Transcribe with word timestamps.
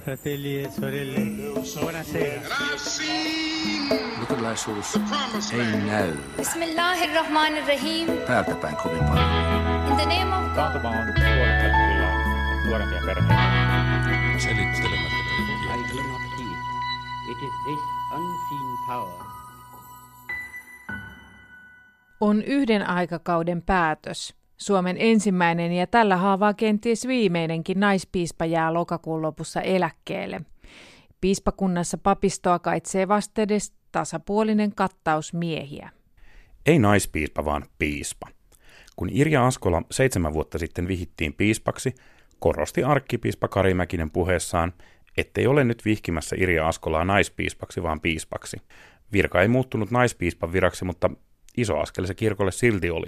fratelli 0.00 0.62
e 0.62 0.70
sorelle, 0.70 1.20
buonasera. 1.80 2.40
Luterilaisuus 4.20 4.96
ei 5.52 5.76
näy 5.86 6.12
Bismillahirrahmanirrahim. 6.36 8.06
täältä 8.26 8.54
päin 8.54 8.76
kovin 8.76 9.04
paljon. 9.04 9.26
In 9.90 9.96
the 9.96 10.06
name 10.06 10.36
of 10.36 10.44
God. 10.44 10.54
Taantuma 10.54 10.88
on 10.88 10.96
nuorempia 12.66 13.00
perheitä. 13.06 13.34
Selittelemättä 14.38 15.20
I 15.70 15.96
do 15.96 16.02
not 16.02 16.22
heed. 16.38 16.60
It 17.30 17.38
is 17.42 17.54
this 17.64 17.80
unseen 18.14 18.76
power 18.86 19.30
on 22.20 22.42
yhden 22.42 22.88
aikakauden 22.88 23.62
päätös. 23.62 24.39
Suomen 24.60 24.96
ensimmäinen 24.98 25.72
ja 25.72 25.86
tällä 25.86 26.16
haavaa 26.16 26.54
kenties 26.54 27.06
viimeinenkin 27.06 27.80
naispiispa 27.80 28.44
jää 28.44 28.74
lokakuun 28.74 29.22
lopussa 29.22 29.60
eläkkeelle. 29.60 30.40
Piispakunnassa 31.20 31.98
papistoa 31.98 32.58
kaitsee 32.58 33.08
vastedes 33.08 33.72
tasapuolinen 33.92 34.74
kattaus 34.74 35.34
miehiä. 35.34 35.90
Ei 36.66 36.78
naispiispa, 36.78 37.44
vaan 37.44 37.64
piispa. 37.78 38.28
Kun 38.96 39.08
Irja 39.12 39.46
Askola 39.46 39.82
seitsemän 39.90 40.32
vuotta 40.32 40.58
sitten 40.58 40.88
vihittiin 40.88 41.34
piispaksi, 41.34 41.94
korosti 42.38 42.84
arkkipiispa 42.84 43.48
Kari 43.48 43.74
Mäkinen 43.74 44.10
puheessaan, 44.10 44.72
ettei 45.16 45.46
ole 45.46 45.64
nyt 45.64 45.84
vihkimässä 45.84 46.36
Irja 46.38 46.68
Askolaa 46.68 47.04
naispiispaksi, 47.04 47.82
vaan 47.82 48.00
piispaksi. 48.00 48.56
Virka 49.12 49.42
ei 49.42 49.48
muuttunut 49.48 49.90
naispiispan 49.90 50.52
viraksi, 50.52 50.84
mutta 50.84 51.10
iso 51.56 51.78
askel 51.78 52.06
se 52.06 52.14
kirkolle 52.14 52.52
silti 52.52 52.90
oli. 52.90 53.06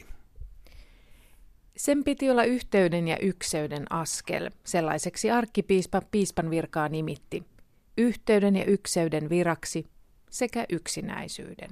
Sen 1.76 2.04
piti 2.04 2.30
olla 2.30 2.44
yhteyden 2.44 3.08
ja 3.08 3.18
ykseyden 3.18 3.92
askel. 3.92 4.50
Sellaiseksi 4.64 5.30
arkkipiispa 5.30 6.02
piispan 6.10 6.50
virkaa 6.50 6.88
nimitti. 6.88 7.42
Yhteyden 7.98 8.56
ja 8.56 8.64
ykseyden 8.64 9.30
viraksi 9.30 9.86
sekä 10.30 10.64
yksinäisyyden. 10.68 11.70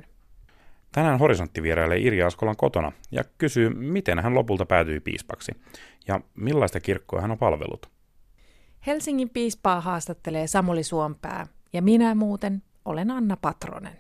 Tänään 0.92 1.18
Horisontti 1.18 1.62
vierailee 1.62 1.98
Irja 1.98 2.26
Askolan 2.26 2.56
kotona 2.56 2.92
ja 3.10 3.24
kysyy, 3.38 3.68
miten 3.68 4.18
hän 4.18 4.34
lopulta 4.34 4.66
päätyi 4.66 5.00
piispaksi 5.00 5.52
ja 6.08 6.20
millaista 6.34 6.80
kirkkoa 6.80 7.20
hän 7.20 7.30
on 7.30 7.38
palvellut. 7.38 7.90
Helsingin 8.86 9.30
piispaa 9.30 9.80
haastattelee 9.80 10.46
Samuli 10.46 10.82
Suompää 10.82 11.46
ja 11.72 11.82
minä 11.82 12.14
muuten 12.14 12.62
olen 12.84 13.10
Anna 13.10 13.36
Patronen. 13.36 13.96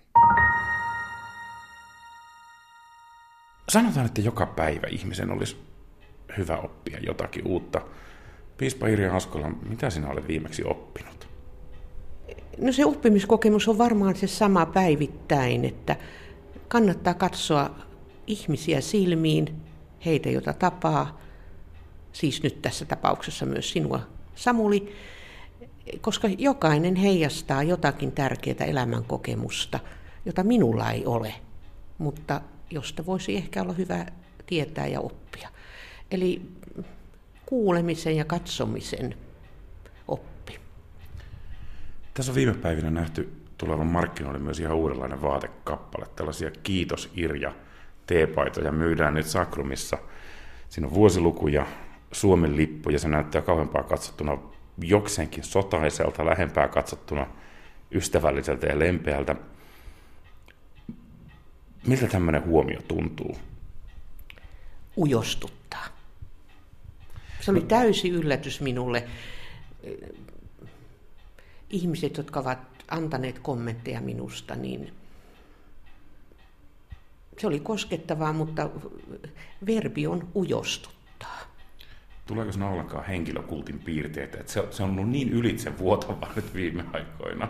Sanotaan, 3.68 4.06
että 4.06 4.20
joka 4.20 4.46
päivä 4.46 4.86
ihmisen 4.90 5.30
olisi 5.30 5.56
hyvä 6.38 6.56
oppia 6.56 6.98
jotakin 7.02 7.46
uutta. 7.46 7.80
Piispa 8.56 8.86
Irja 8.86 9.16
Askola, 9.16 9.50
mitä 9.68 9.90
sinä 9.90 10.08
olet 10.08 10.28
viimeksi 10.28 10.64
oppinut? 10.64 11.28
No 12.58 12.72
se 12.72 12.84
oppimiskokemus 12.84 13.68
on 13.68 13.78
varmaan 13.78 14.16
se 14.16 14.26
sama 14.26 14.66
päivittäin, 14.66 15.64
että 15.64 15.96
kannattaa 16.68 17.14
katsoa 17.14 17.70
ihmisiä 18.26 18.80
silmiin, 18.80 19.56
heitä, 20.04 20.30
jota 20.30 20.52
tapaa, 20.52 21.20
siis 22.12 22.42
nyt 22.42 22.62
tässä 22.62 22.84
tapauksessa 22.84 23.46
myös 23.46 23.70
sinua, 23.70 24.00
Samuli, 24.34 24.96
koska 26.00 26.28
jokainen 26.38 26.96
heijastaa 26.96 27.62
jotakin 27.62 28.12
tärkeää 28.12 28.64
elämänkokemusta, 28.66 29.80
jota 30.24 30.42
minulla 30.44 30.90
ei 30.90 31.06
ole, 31.06 31.34
mutta 31.98 32.40
josta 32.70 33.06
voisi 33.06 33.36
ehkä 33.36 33.62
olla 33.62 33.72
hyvä 33.72 34.06
tietää 34.46 34.86
ja 34.86 35.00
oppia. 35.00 35.48
Eli 36.10 36.42
kuulemisen 37.46 38.16
ja 38.16 38.24
katsomisen 38.24 39.14
oppi. 40.08 40.60
Tässä 42.14 42.32
on 42.32 42.36
viime 42.36 42.54
päivinä 42.54 42.90
nähty 42.90 43.32
tulevan 43.58 43.86
markkinoille 43.86 44.38
myös 44.38 44.60
ihan 44.60 44.76
uudenlainen 44.76 45.22
vaatekappale. 45.22 46.06
Tällaisia 46.16 46.50
kiitos 46.62 47.10
Irja 47.14 47.52
teepaitoja 48.06 48.72
myydään 48.72 49.14
nyt 49.14 49.26
Sakrumissa. 49.26 49.98
Siinä 50.68 50.86
on 50.86 50.94
vuosiluku 50.94 51.48
ja 51.48 51.66
Suomen 52.12 52.56
lippu 52.56 52.90
ja 52.90 52.98
se 52.98 53.08
näyttää 53.08 53.42
kauempaa 53.42 53.82
katsottuna 53.82 54.38
jokseenkin 54.78 55.44
sotaiselta, 55.44 56.26
lähempää 56.26 56.68
katsottuna 56.68 57.26
ystävälliseltä 57.92 58.66
ja 58.66 58.78
lempeältä. 58.78 59.36
Miltä 61.86 62.06
tämmöinen 62.06 62.44
huomio 62.44 62.80
tuntuu? 62.88 63.38
Ujostuttaa. 64.96 65.86
Se 67.50 67.52
oli 67.52 67.66
täysi 67.66 68.08
yllätys 68.08 68.60
minulle. 68.60 69.08
Ihmiset, 71.70 72.16
jotka 72.16 72.40
ovat 72.40 72.58
antaneet 72.88 73.38
kommentteja 73.38 74.00
minusta, 74.00 74.54
niin 74.56 74.92
se 77.38 77.46
oli 77.46 77.60
koskettavaa, 77.60 78.32
mutta 78.32 78.70
verbi 79.66 80.06
on 80.06 80.28
ujostuttaa. 80.34 81.38
Tuleeko 82.26 82.52
sinä 82.52 82.68
ollenkaan 82.68 83.06
henkilökultin 83.06 83.78
piirteitä? 83.78 84.38
Että 84.40 84.52
se, 84.52 84.64
se 84.70 84.82
on 84.82 84.90
ollut 84.90 85.08
niin 85.08 85.28
ylitse 85.28 85.78
vuotavaa 85.78 86.32
nyt 86.36 86.54
viime 86.54 86.84
aikoina. 86.92 87.48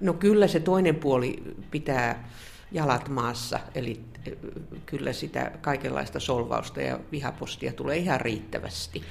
No 0.00 0.12
kyllä 0.12 0.46
se 0.48 0.60
toinen 0.60 0.94
puoli 0.94 1.42
pitää 1.70 2.28
jalat 2.72 3.08
maassa, 3.08 3.60
eli 3.74 4.04
kyllä 4.86 5.12
sitä 5.12 5.52
kaikenlaista 5.60 6.20
solvausta 6.20 6.82
ja 6.82 7.00
vihapostia 7.12 7.72
tulee 7.72 7.96
ihan 7.96 8.20
riittävästi. 8.20 9.02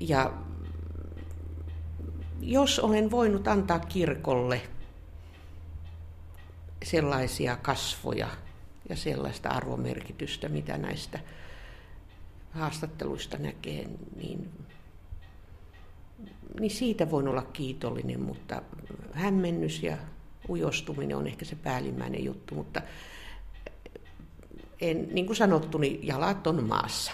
Ja 0.00 0.32
jos 2.40 2.78
olen 2.78 3.10
voinut 3.10 3.48
antaa 3.48 3.78
kirkolle 3.78 4.60
sellaisia 6.84 7.56
kasvoja 7.56 8.28
ja 8.88 8.96
sellaista 8.96 9.48
arvomerkitystä, 9.48 10.48
mitä 10.48 10.78
näistä 10.78 11.20
haastatteluista 12.50 13.38
näkee, 13.38 13.88
niin, 14.16 14.50
niin 16.60 16.70
siitä 16.70 17.10
voin 17.10 17.28
olla 17.28 17.42
kiitollinen, 17.42 18.20
mutta 18.20 18.62
hämmennys 19.12 19.82
ja 19.82 19.96
ujostuminen 20.48 21.16
on 21.16 21.26
ehkä 21.26 21.44
se 21.44 21.56
päällimmäinen 21.56 22.24
juttu, 22.24 22.54
mutta 22.54 22.82
en, 24.80 25.08
niin 25.12 25.26
kuin 25.26 25.36
sanottu, 25.36 25.78
niin 25.78 26.06
jalat 26.06 26.46
on 26.46 26.64
maassa. 26.64 27.12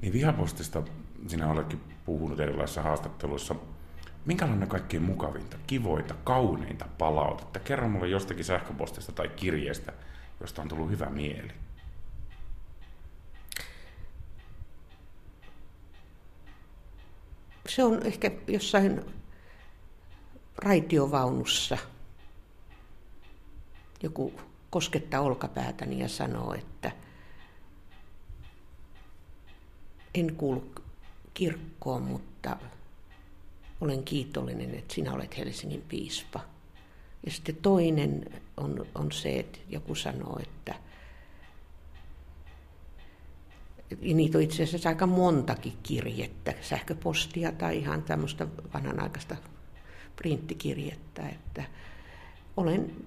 Niin 0.00 0.12
vihapostista 0.12 0.82
sinä 1.26 1.50
oletkin 1.50 1.80
puhunut 2.04 2.40
erilaisissa 2.40 2.82
haastatteluissa. 2.82 3.54
Minkälainen 4.26 4.68
kaikkein 4.68 5.02
mukavinta, 5.02 5.56
kivoita, 5.66 6.14
kauneinta 6.24 6.84
palautetta? 6.98 7.58
Kerro 7.58 7.88
mulle 7.88 8.08
jostakin 8.08 8.44
sähköpostista 8.44 9.12
tai 9.12 9.28
kirjeestä, 9.28 9.92
josta 10.40 10.62
on 10.62 10.68
tullut 10.68 10.90
hyvä 10.90 11.06
mieli. 11.06 11.52
Se 17.68 17.84
on 17.84 18.06
ehkä 18.06 18.30
jossain 18.46 19.00
raitiovaunussa. 20.56 21.78
Joku 24.04 24.32
koskettaa 24.70 25.20
olkapäätäni 25.20 25.98
ja 25.98 26.08
sanoo, 26.08 26.54
että 26.54 26.92
en 30.14 30.36
kuulu 30.36 30.72
kirkkoon, 31.34 32.02
mutta 32.02 32.56
olen 33.80 34.04
kiitollinen, 34.04 34.74
että 34.74 34.94
sinä 34.94 35.12
olet 35.12 35.38
Helsingin 35.38 35.84
piispa. 35.88 36.40
Ja 37.26 37.30
sitten 37.32 37.56
toinen 37.56 38.42
on, 38.56 38.86
on 38.94 39.12
se, 39.12 39.38
että 39.38 39.58
joku 39.68 39.94
sanoo, 39.94 40.38
että 40.42 40.74
ja 44.00 44.14
niitä 44.14 44.38
on 44.38 44.44
itse 44.44 44.62
asiassa 44.62 44.88
aika 44.88 45.06
montakin 45.06 45.78
kirjettä, 45.82 46.54
sähköpostia 46.60 47.52
tai 47.52 47.78
ihan 47.78 48.02
tämmöistä 48.02 48.46
vanhanaikaista 48.74 49.36
printtikirjettä, 50.16 51.28
että 51.28 51.64
olen 52.56 53.06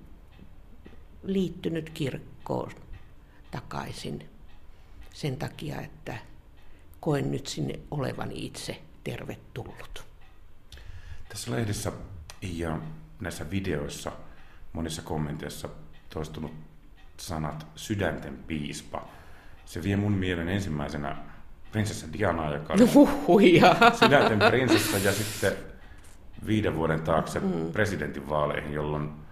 liittynyt 1.24 1.90
kirkkoon 1.90 2.72
takaisin 3.52 4.30
sen 5.14 5.38
takia, 5.38 5.82
että 5.82 6.18
koen 7.00 7.32
nyt 7.32 7.48
sinne 7.48 7.80
olevani 7.92 8.46
itse 8.46 8.82
tervetullut. 9.04 10.06
Tässä 11.30 11.52
lehdessä 11.52 11.92
ja 12.42 12.80
näissä 13.20 13.50
videoissa 13.50 14.12
monissa 14.74 15.02
kommenteissa 15.02 15.70
toistunut 16.10 16.52
sanat 17.18 17.68
sydänten 17.76 18.38
piispa. 18.38 19.08
Se 19.66 19.84
vie 19.84 19.96
mun 19.96 20.12
mielen 20.12 20.50
ensimmäisenä 20.50 21.18
prinsessa 21.72 22.08
Diana, 22.14 22.54
joka 22.54 22.74
on 22.74 22.94
Huhhuja. 22.94 23.76
sydänten 24.00 24.40
prinsessa, 24.50 24.98
ja 24.98 25.12
sitten 25.14 25.54
viiden 26.48 26.76
vuoden 26.76 27.02
taakse 27.02 27.40
mm. 27.40 27.72
presidentinvaaleihin, 27.72 28.74
jolloin 28.74 29.27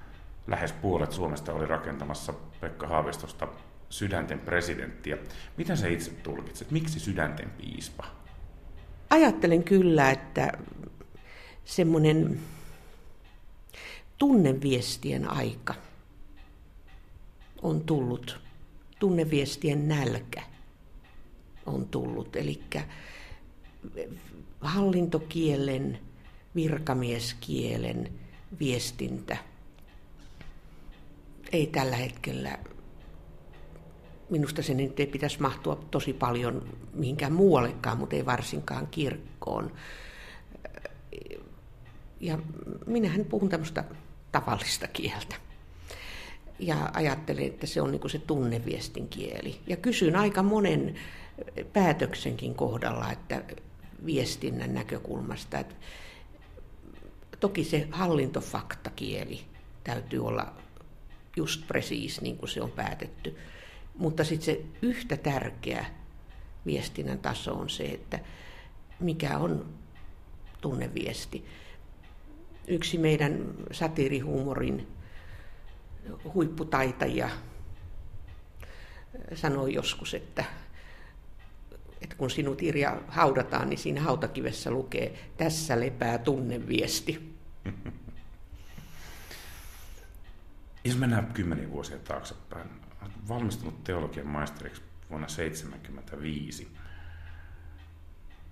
lähes 0.47 0.71
puolet 0.73 1.11
Suomesta 1.11 1.53
oli 1.53 1.65
rakentamassa 1.65 2.33
Pekka 2.61 2.87
Haavistosta 2.87 3.47
sydänten 3.89 4.39
presidenttiä. 4.39 5.17
Miten 5.57 5.77
sä 5.77 5.87
itse 5.87 6.11
tulkitset? 6.11 6.71
Miksi 6.71 6.99
sydänten 6.99 7.49
piispa? 7.49 8.05
Ajattelen 9.09 9.63
kyllä, 9.63 10.11
että 10.11 10.51
semmoinen 11.65 12.39
tunneviestien 14.17 15.29
aika 15.29 15.75
on 17.61 17.81
tullut, 17.81 18.39
tunneviestien 18.99 19.87
nälkä 19.87 20.43
on 21.65 21.87
tullut, 21.87 22.35
eli 22.35 22.63
hallintokielen, 24.61 25.99
virkamieskielen 26.55 28.11
viestintä 28.59 29.37
ei 31.51 31.67
tällä 31.67 31.95
hetkellä, 31.95 32.57
minusta 34.29 34.63
se 34.63 34.73
nyt 34.73 34.99
ei 34.99 35.07
pitäisi 35.07 35.41
mahtua 35.41 35.85
tosi 35.91 36.13
paljon 36.13 36.77
mihinkään 36.93 37.33
muuallekaan, 37.33 37.97
mutta 37.97 38.15
ei 38.15 38.25
varsinkaan 38.25 38.87
kirkkoon. 38.87 39.71
Ja 42.19 42.39
minähän 42.85 43.25
puhun 43.25 43.49
tämmöistä 43.49 43.83
tavallista 44.31 44.87
kieltä. 44.87 45.35
Ja 46.59 46.89
ajattelen, 46.93 47.45
että 47.45 47.67
se 47.67 47.81
on 47.81 47.91
niin 47.91 48.09
se 48.09 48.19
tunneviestin 48.19 49.07
kieli. 49.07 49.59
Ja 49.67 49.77
kysyn 49.77 50.15
aika 50.15 50.43
monen 50.43 50.95
päätöksenkin 51.73 52.55
kohdalla, 52.55 53.11
että 53.11 53.43
viestinnän 54.05 54.73
näkökulmasta, 54.73 55.59
että 55.59 55.75
toki 57.39 57.63
se 57.63 57.87
hallintofaktakieli 57.91 59.41
täytyy 59.83 60.27
olla 60.27 60.53
just 61.35 61.67
presiis 61.67 62.21
niin 62.21 62.37
kuin 62.37 62.49
se 62.49 62.61
on 62.61 62.71
päätetty. 62.71 63.37
Mutta 63.95 64.23
sitten 64.23 64.45
se 64.45 64.61
yhtä 64.81 65.17
tärkeä 65.17 65.85
viestinnän 66.65 67.19
taso 67.19 67.53
on 67.53 67.69
se, 67.69 67.83
että 67.83 68.19
mikä 68.99 69.37
on 69.37 69.65
tunneviesti. 70.61 71.45
Yksi 72.67 72.97
meidän 72.97 73.53
satiirihuumorin 73.71 74.87
huipputaitajia 76.33 77.29
sanoi 79.33 79.73
joskus, 79.73 80.13
että, 80.13 80.43
että 82.01 82.15
kun 82.15 82.29
sinut 82.29 82.61
Irja 82.61 83.01
haudataan, 83.07 83.69
niin 83.69 83.77
siinä 83.77 84.01
hautakivessä 84.01 84.71
lukee, 84.71 85.13
tässä 85.37 85.79
lepää 85.79 86.17
tunneviesti. 86.17 87.35
Jos 90.85 90.97
mennään 90.97 91.33
kymmeniä 91.33 91.71
vuosia 91.71 91.99
taaksepäin, 91.99 92.69
olet 93.01 93.13
valmistunut 93.29 93.83
teologian 93.83 94.27
maisteriksi 94.27 94.81
vuonna 95.09 95.27
1975, 95.27 96.67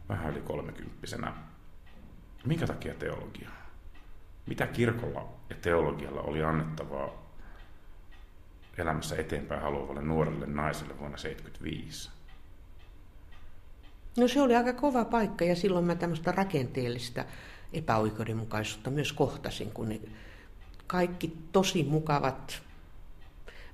vähän 0.10 0.32
yli 0.32 0.42
kolmekymppisenä. 0.42 1.34
Minkä 2.46 2.68
takia 2.68 2.94
teologia? 2.94 3.50
Mitä 4.46 4.68
kirkolla 4.68 5.34
ja 5.50 5.56
teologialla 5.62 6.22
oli 6.22 6.44
annettavaa 6.44 7.10
elämässä 8.78 9.16
eteenpäin 9.16 9.62
haluavalle 9.62 10.02
nuorelle 10.02 10.46
naiselle 10.46 11.00
vuonna 11.00 11.18
1975? 11.18 12.12
No 14.18 14.28
se 14.28 14.42
oli 14.42 14.56
aika 14.56 14.74
kova 14.74 15.06
paikka 15.06 15.46
ja 15.46 15.56
silloin 15.56 15.86
mä 15.86 15.96
tämmöistä 15.96 16.32
rakenteellista 16.32 17.26
epäoikeudenmukaisuutta 17.74 18.90
myös 18.90 19.14
kohtasin, 19.14 19.72
kun 19.72 19.90
ne 19.90 20.02
kaikki 20.94 21.38
tosi 21.52 21.84
mukavat 21.84 22.62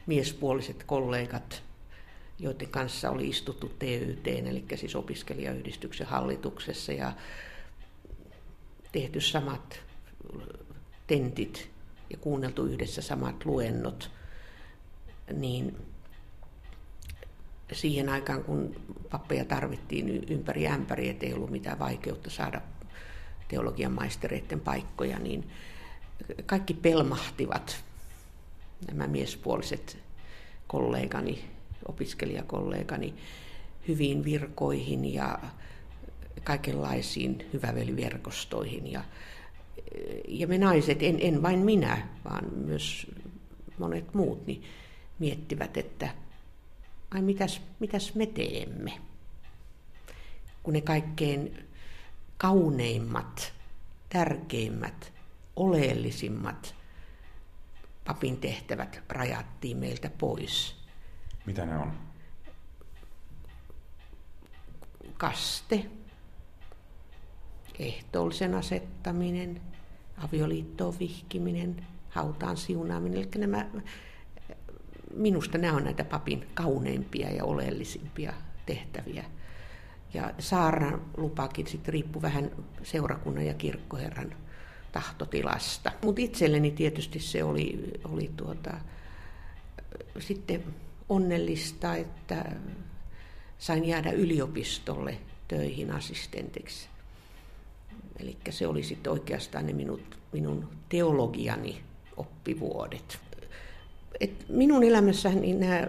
miespuoliset 0.06 0.84
kollegat, 0.84 1.64
joiden 2.40 2.70
kanssa 2.70 3.10
oli 3.10 3.30
istuttu 3.30 3.72
TYT, 3.80 4.28
eli 4.28 4.66
siis 4.76 4.96
opiskelijayhdistyksen 4.96 6.08
hallituksessa 6.08 6.92
ja 6.92 7.14
tehty 8.92 9.22
samat 9.22 9.80
tentit 11.08 11.70
ja 12.10 12.18
kuunneltu 12.18 12.66
yhdessä 12.66 13.02
samat 13.02 13.46
luennot, 13.46 14.12
niin 15.34 15.78
siihen 17.72 18.10
aikaan, 18.10 18.44
kun 18.44 18.76
pappeja 19.10 19.46
tarvittiin 19.46 20.24
ympäri 20.30 20.68
ämpäri, 20.68 21.10
ettei 21.10 21.34
ollut 21.34 21.52
mitään 21.52 21.80
vaikeutta 21.80 22.30
saada 22.30 22.62
teologian 23.48 23.92
maistereiden 23.92 24.60
paikkoja, 24.60 25.20
niin 25.20 25.50
kaikki 26.46 26.74
pelmahtivat, 26.74 27.84
nämä 28.88 29.08
miespuoliset 29.08 29.98
kollegani, 30.68 31.46
opiskelijakollegani, 31.88 33.14
hyviin 33.88 34.24
virkoihin 34.24 35.14
ja 35.14 35.40
kaikenlaisiin 36.44 37.50
hyväveliverkostoihin. 37.54 38.92
Ja, 38.92 39.04
ja 40.28 40.48
me 40.48 40.58
naiset, 40.58 41.04
en, 41.04 41.18
en 41.22 41.42
vain 41.42 41.60
minä, 41.60 42.08
vaan 42.26 42.54
myös 42.54 43.08
monet 43.78 44.14
muut, 44.14 44.48
niin 44.48 44.64
miettivät, 45.20 45.78
että 45.78 46.10
ai 47.12 47.22
mitäs, 47.22 47.62
mitäs 47.80 48.16
me 48.16 48.26
teemme, 48.26 49.02
kun 50.64 50.74
ne 50.74 50.82
kaikkein 50.82 51.68
kauneimmat, 52.38 53.54
tärkeimmät 54.10 55.14
oleellisimmat 55.60 56.76
papin 58.06 58.38
tehtävät 58.38 59.04
rajattiin 59.10 59.78
meiltä 59.78 60.10
pois. 60.18 60.76
Mitä 61.46 61.66
ne 61.66 61.78
on? 61.78 61.94
Kaste, 65.18 65.86
ehtoollisen 67.80 68.56
asettaminen, 68.56 69.62
avioliittoon 70.18 71.00
vihkiminen, 71.00 71.88
hautaan 72.10 72.58
siunaaminen. 72.58 73.20
Eli 73.20 73.30
nämä, 73.38 73.66
minusta 75.14 75.58
nämä 75.58 75.74
on 75.74 75.84
näitä 75.84 76.04
papin 76.04 76.48
kauneimpia 76.54 77.30
ja 77.30 77.44
oleellisimpia 77.44 78.34
tehtäviä. 78.66 79.26
Ja 80.14 80.34
saarnan 80.40 81.02
lupakin 81.18 81.68
sitten 81.68 81.94
riippuu 81.94 82.22
vähän 82.22 82.52
seurakunnan 82.84 83.46
ja 83.46 83.54
kirkkoherran 83.54 84.36
tahtotilasta. 84.92 85.92
Mutta 86.06 86.22
itselleni 86.22 86.72
tietysti 86.72 87.20
se 87.20 87.44
oli, 87.44 87.92
oli 88.04 88.32
tuota, 88.38 88.74
sitten 90.20 90.64
onnellista, 91.10 91.96
että 91.96 92.46
sain 93.58 93.86
jäädä 93.86 94.12
yliopistolle 94.12 95.18
töihin 95.48 95.92
assistentiksi. 95.92 96.88
Eli 98.20 98.38
se 98.50 98.68
oli 98.68 98.84
sitten 98.84 99.14
oikeastaan 99.14 99.66
ne 99.66 99.74
minut, 99.74 100.18
minun 100.32 100.70
teologiani 100.90 101.82
oppivuodet. 102.18 103.20
Et 104.20 104.46
minun 104.50 104.84
elämässäni 104.84 105.54
nämä 105.54 105.88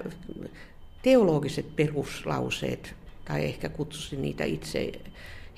teologiset 1.02 1.76
peruslauseet, 1.76 2.94
tai 3.24 3.44
ehkä 3.44 3.68
kutsusin 3.68 4.22
niitä 4.22 4.44
itse 4.44 4.92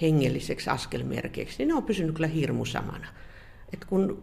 hengelliseksi 0.00 0.70
askelmerkeiksi, 0.70 1.58
niin 1.58 1.68
ne 1.68 1.75
on 1.75 1.82
pysynyt 1.82 2.14
kyllä 2.14 2.28
hirmu 2.28 2.64
samana. 2.64 3.06
Et 3.73 3.85
kun 3.85 4.23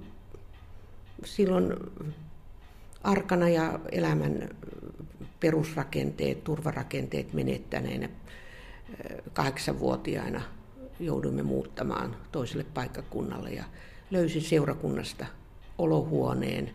silloin 1.25 1.73
arkana 3.03 3.49
ja 3.49 3.79
elämän 3.91 4.49
perusrakenteet, 5.39 6.43
turvarakenteet 6.43 7.33
menettäneenä 7.33 8.09
kahdeksanvuotiaina 9.33 10.41
jouduimme 10.99 11.43
muuttamaan 11.43 12.15
toiselle 12.31 12.63
paikkakunnalle 12.63 13.49
ja 13.49 13.63
löysin 14.11 14.41
seurakunnasta 14.41 15.25
olohuoneen, 15.77 16.73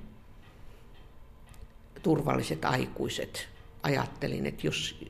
turvalliset 2.03 2.65
aikuiset. 2.65 3.49
Ajattelin, 3.83 4.47
että 4.47 4.67
jos 4.67 5.05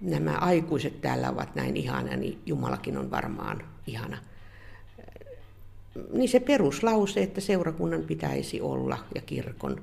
nämä 0.00 0.32
aikuiset 0.32 1.00
täällä 1.00 1.30
ovat 1.30 1.54
näin 1.54 1.76
ihana, 1.76 2.16
niin 2.16 2.42
Jumalakin 2.46 2.98
on 2.98 3.10
varmaan 3.10 3.64
ihana 3.86 4.18
niin 6.12 6.28
se 6.28 6.40
peruslause, 6.40 7.22
että 7.22 7.40
seurakunnan 7.40 8.02
pitäisi 8.02 8.60
olla 8.60 8.98
ja 9.14 9.20
kirkon 9.20 9.82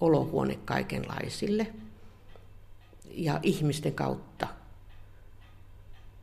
olohuone 0.00 0.58
kaikenlaisille 0.64 1.66
ja 3.10 3.40
ihmisten 3.42 3.94
kautta 3.94 4.48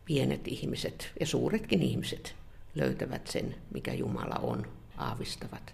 pienet 0.05 0.47
ihmiset 0.47 1.11
ja 1.19 1.25
suuretkin 1.25 1.81
ihmiset 1.81 2.35
löytävät 2.75 3.27
sen, 3.27 3.55
mikä 3.73 3.93
Jumala 3.93 4.35
on, 4.35 4.67
aavistavat. 4.97 5.73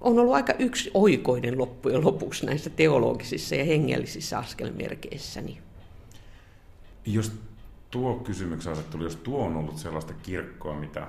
On 0.00 0.18
ollut 0.18 0.34
aika 0.34 0.52
yksi 0.58 0.90
oikoinen 0.94 1.58
loppujen 1.58 2.04
lopuksi 2.04 2.46
näissä 2.46 2.70
teologisissa 2.70 3.54
ja 3.54 3.64
hengellisissä 3.64 4.38
askelmerkeissäni. 4.38 5.58
Jos 7.06 7.32
tuo 7.90 8.14
kysymyksen 8.14 8.72
asettelu, 8.72 9.02
jos 9.02 9.16
tuo 9.16 9.44
on 9.44 9.56
ollut 9.56 9.78
sellaista 9.78 10.12
kirkkoa, 10.12 10.80
mitä 10.80 11.08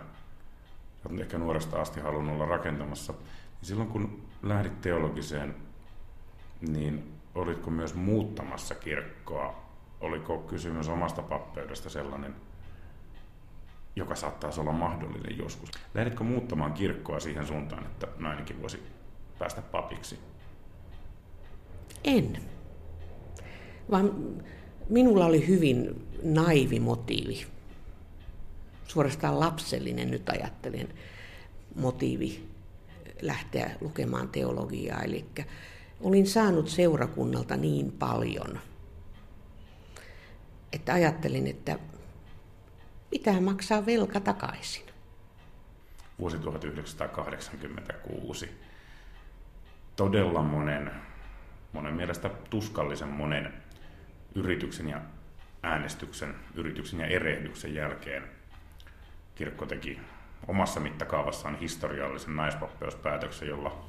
olet 1.09 1.21
ehkä 1.21 1.37
nuoresta 1.37 1.81
asti 1.81 1.99
halunnut 1.99 2.35
olla 2.35 2.45
rakentamassa. 2.45 3.13
Niin 3.13 3.67
silloin 3.67 3.89
kun 3.89 4.21
lähdit 4.43 4.81
teologiseen, 4.81 5.55
niin 6.61 7.13
olitko 7.35 7.69
myös 7.69 7.95
muuttamassa 7.95 8.75
kirkkoa? 8.75 9.63
Oliko 10.01 10.37
kysymys 10.37 10.89
omasta 10.89 11.21
pappeudesta 11.21 11.89
sellainen? 11.89 12.35
joka 13.95 14.15
saattaisi 14.15 14.59
olla 14.59 14.71
mahdollinen 14.71 15.37
joskus. 15.37 15.69
Lähdetkö 15.93 16.23
muuttamaan 16.23 16.73
kirkkoa 16.73 17.19
siihen 17.19 17.47
suuntaan, 17.47 17.85
että 17.85 18.07
nainenkin 18.17 18.61
voisi 18.61 18.79
päästä 19.39 19.61
papiksi? 19.61 20.19
En. 22.03 22.37
Vaan 23.91 24.11
minulla 24.89 25.25
oli 25.25 25.47
hyvin 25.47 26.07
naivi 26.23 26.79
motiivi. 26.79 27.45
Suorastaan 28.93 29.39
lapsellinen 29.39 30.11
nyt 30.11 30.29
ajattelen 30.29 30.89
motiivi 31.75 32.49
lähteä 33.21 33.71
lukemaan 33.81 34.29
teologiaa. 34.29 35.01
Eli 35.01 35.25
olin 36.01 36.27
saanut 36.27 36.69
seurakunnalta 36.69 37.57
niin 37.57 37.91
paljon, 37.91 38.59
että 40.73 40.93
ajattelin, 40.93 41.47
että 41.47 41.79
pitää 43.09 43.41
maksaa 43.41 43.85
velka 43.85 44.19
takaisin. 44.19 44.85
Vuosi 46.19 46.39
1986. 46.39 48.49
Todella 49.95 50.43
monen, 50.43 50.91
monen 51.73 51.93
mielestä 51.93 52.29
tuskallisen 52.49 53.09
monen 53.09 53.53
yrityksen 54.35 54.89
ja 54.89 55.01
äänestyksen, 55.63 56.35
yrityksen 56.55 56.99
ja 56.99 57.07
erehdyksen 57.07 57.73
jälkeen 57.73 58.42
kirkko 59.35 59.65
teki 59.65 59.99
omassa 60.47 60.79
mittakaavassaan 60.79 61.59
historiallisen 61.59 62.35
naispapeuspäätöksen, 62.35 63.47
jolla, 63.47 63.85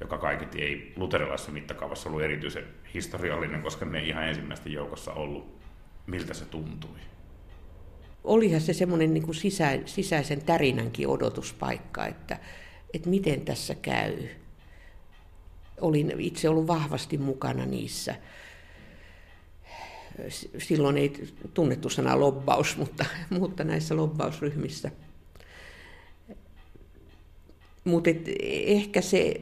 joka 0.00 0.18
kaiketi 0.18 0.62
ei 0.62 0.92
luterilaisessa 0.96 1.52
mittakaavassa 1.52 2.08
ollut 2.08 2.22
erityisen 2.22 2.64
historiallinen, 2.94 3.62
koska 3.62 3.84
me 3.84 3.98
ei 3.98 4.08
ihan 4.08 4.28
ensimmäisten 4.28 4.72
joukossa 4.72 5.12
ollut. 5.12 5.58
Miltä 6.06 6.34
se 6.34 6.44
tuntui? 6.44 6.98
Olihan 8.24 8.60
se 8.60 8.72
semmoinen 8.72 9.14
niin 9.14 9.34
sisä, 9.34 9.78
sisäisen 9.84 10.42
tärinänkin 10.44 11.08
odotuspaikka, 11.08 12.06
että, 12.06 12.38
että 12.94 13.08
miten 13.10 13.40
tässä 13.40 13.74
käy. 13.74 14.28
Olin 15.80 16.12
itse 16.18 16.48
ollut 16.48 16.66
vahvasti 16.66 17.18
mukana 17.18 17.66
niissä 17.66 18.14
silloin 20.58 20.98
ei 20.98 21.12
tunnettu 21.54 21.90
sana 21.90 22.20
lobbaus, 22.20 22.76
mutta, 22.76 23.04
mutta 23.38 23.64
näissä 23.64 23.96
lobbausryhmissä. 23.96 24.90
Mutta 27.84 28.10
ehkä 28.66 29.00
se 29.00 29.34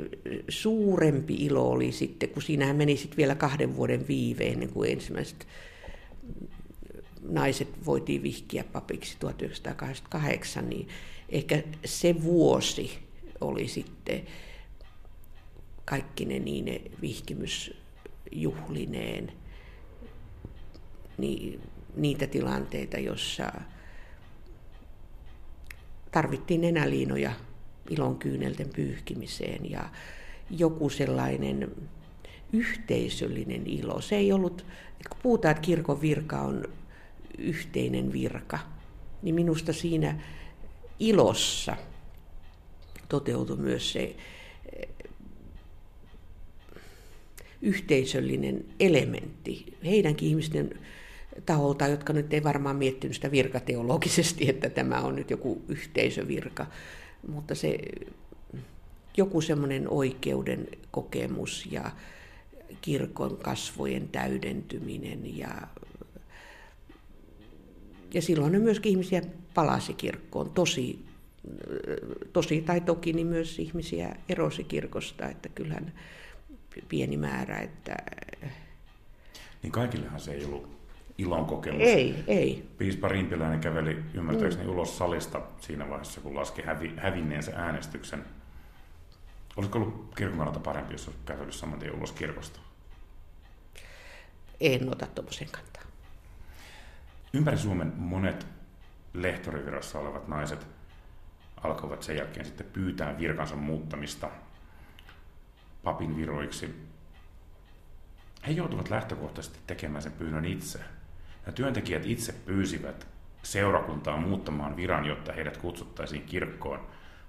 suurempi 0.49 1.35
ilo 1.35 1.71
oli 1.71 1.93
sitten, 1.93 2.29
kun 2.29 2.43
siinähän 2.43 2.77
meni 2.77 2.97
sitten 2.97 3.17
vielä 3.17 3.35
kahden 3.35 3.77
vuoden 3.77 4.09
viiveen, 4.09 4.53
ennen 4.53 4.69
kuin 4.69 4.93
ensimmäiset 4.93 5.47
naiset 7.29 7.69
voitiin 7.87 8.23
vihkiä 8.23 8.65
papiksi 8.65 9.17
1988, 9.21 10.69
niin 10.69 10.89
ehkä 11.29 11.63
se 11.85 12.23
vuosi 12.23 12.99
oli 13.41 13.69
sitten 13.69 14.23
kaikki 15.85 16.25
ne 16.25 16.39
niin 16.39 16.65
ne 16.65 16.81
vihkimysjuhlineen– 17.03 19.33
niin, 21.19 21.61
niitä 21.97 22.27
tilanteita, 22.27 22.99
jossa 22.99 23.53
tarvittiin 26.13 26.61
nenäliinoja 26.61 27.33
ilonkyynelten 27.91 28.69
pyyhkimiseen 28.77 29.71
ja 29.71 29.91
joku 30.51 30.91
sellainen 30.91 31.73
yhteisöllinen 32.53 33.67
ilo. 33.67 34.01
Se 34.01 34.17
ei 34.17 34.33
ollut, 34.33 34.61
että 34.93 35.09
kun 35.09 35.19
puhutaan, 35.23 35.53
että 35.53 35.67
kirkon 35.67 36.01
virka 36.01 36.41
on 36.41 36.65
yhteinen 37.39 38.13
virka, 38.13 38.59
niin 39.23 39.35
minusta 39.35 39.73
siinä 39.73 40.21
ilossa 40.99 41.77
toteutui 43.09 43.57
myös 43.57 43.93
se 43.93 44.17
yhteisöllinen 47.63 48.65
elementti. 48.81 49.77
Heidänkin 49.85 50.29
ihmisten 50.29 50.79
taholta, 51.47 51.87
jotka 51.87 52.13
nyt 52.13 52.33
ei 52.33 52.45
varmaan 52.45 52.77
miettinyt 52.77 53.15
sitä 53.15 53.31
virkateologisesti, 53.31 54.49
että 54.49 54.71
tämä 54.71 55.01
on 55.01 55.17
nyt 55.17 55.31
joku 55.31 55.63
yhteisövirka, 55.69 56.67
mutta 57.29 57.55
se 57.55 57.79
joku 59.17 59.41
semmoinen 59.41 59.89
oikeuden 59.89 60.69
kokemus 60.91 61.69
ja 61.71 61.91
kirkon 62.81 63.37
kasvojen 63.37 64.09
täydentyminen 64.09 65.39
ja, 65.39 65.51
ja 68.15 68.23
silloin 68.23 68.53
ne 68.53 68.59
myöskin 68.59 68.91
ihmisiä 68.91 69.23
palasi 69.55 69.95
kirkkoon, 69.95 70.51
tosi, 70.51 71.05
tosi 72.33 72.61
tai 72.61 72.81
toki 72.81 73.13
niin 73.13 73.27
myös 73.27 73.59
ihmisiä 73.59 74.17
erosi 74.29 74.65
kirkosta, 74.65 75.29
että 75.29 75.49
kyllähän 75.49 75.93
pieni 76.89 77.17
määrä, 77.17 77.59
että 77.59 77.97
niin 79.63 79.73
kaikillehan 79.73 80.21
se 80.21 80.33
ei 80.33 80.45
ollut 80.45 80.76
ilon 81.19 81.47
kokemus. 81.47 81.83
Ei, 81.83 82.25
ei. 82.27 82.69
Piispa 82.79 83.09
Rimpiläinen 83.09 83.61
käveli 83.61 84.03
ymmärtääkseni 84.15 84.65
mm. 84.65 84.71
ulos 84.71 84.99
salista 84.99 85.41
siinä 85.61 85.89
vaiheessa, 85.89 86.21
kun 86.21 86.37
laski 86.37 86.63
hävi, 86.63 86.95
hävinneensä 86.97 87.53
äänestyksen. 87.55 88.25
Olisiko 89.57 89.79
ollut 89.79 90.15
kirkon 90.17 90.61
parempi, 90.63 90.95
jos 90.95 91.09
olisi 91.09 91.21
kävellyt 91.27 91.55
saman 91.55 91.79
tien 91.79 91.95
ulos 91.95 92.13
kirkosta? 92.13 92.61
En 94.61 94.93
ota 94.93 95.07
tuommoisen 95.07 95.49
kantaa. 95.51 95.83
Ympäri 97.33 97.59
Suomen 97.59 97.93
monet 97.97 98.47
lehtorivirassa 99.13 99.99
olevat 99.99 100.29
naiset 100.29 100.67
alkoivat 101.63 102.03
sen 102.03 102.17
jälkeen 102.17 102.47
sitten 102.47 102.67
pyytää 102.73 103.19
virkansa 103.19 103.57
muuttamista 103.57 104.31
papin 105.85 106.17
viroiksi. 106.17 106.87
He 108.47 108.53
joutuvat 108.53 108.91
lähtökohtaisesti 108.91 109.59
tekemään 109.67 110.03
sen 110.03 110.13
pyynnön 110.13 110.45
itse– 110.45 110.81
ja 111.47 111.53
työntekijät 111.53 112.07
itse 112.07 112.33
pyysivät 112.33 113.07
seurakuntaa 113.43 114.17
muuttamaan 114.17 114.77
viran, 114.77 115.07
jotta 115.07 115.33
heidät 115.33 115.57
kutsuttaisiin 115.57 116.23
kirkkoon. 116.23 116.81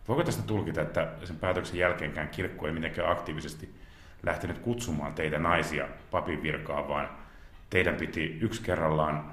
Voiko 0.08 0.24
tästä 0.24 0.44
tulkita, 0.44 0.82
että 0.82 1.14
sen 1.24 1.36
päätöksen 1.36 1.80
jälkeenkään 1.80 2.30
kirkko 2.30 2.68
ei 2.68 2.74
mitenkään 2.74 3.12
aktiivisesti 3.12 3.70
lähtenyt 4.24 4.58
kutsumaan 4.58 5.14
teitä 5.14 5.40
naisia 5.40 5.88
papin 6.12 6.44
virkaa, 6.44 6.88
vaan 6.88 7.10
teidän 7.70 7.96
piti 7.96 8.38
yksi 8.42 8.62
kerrallaan 8.64 9.32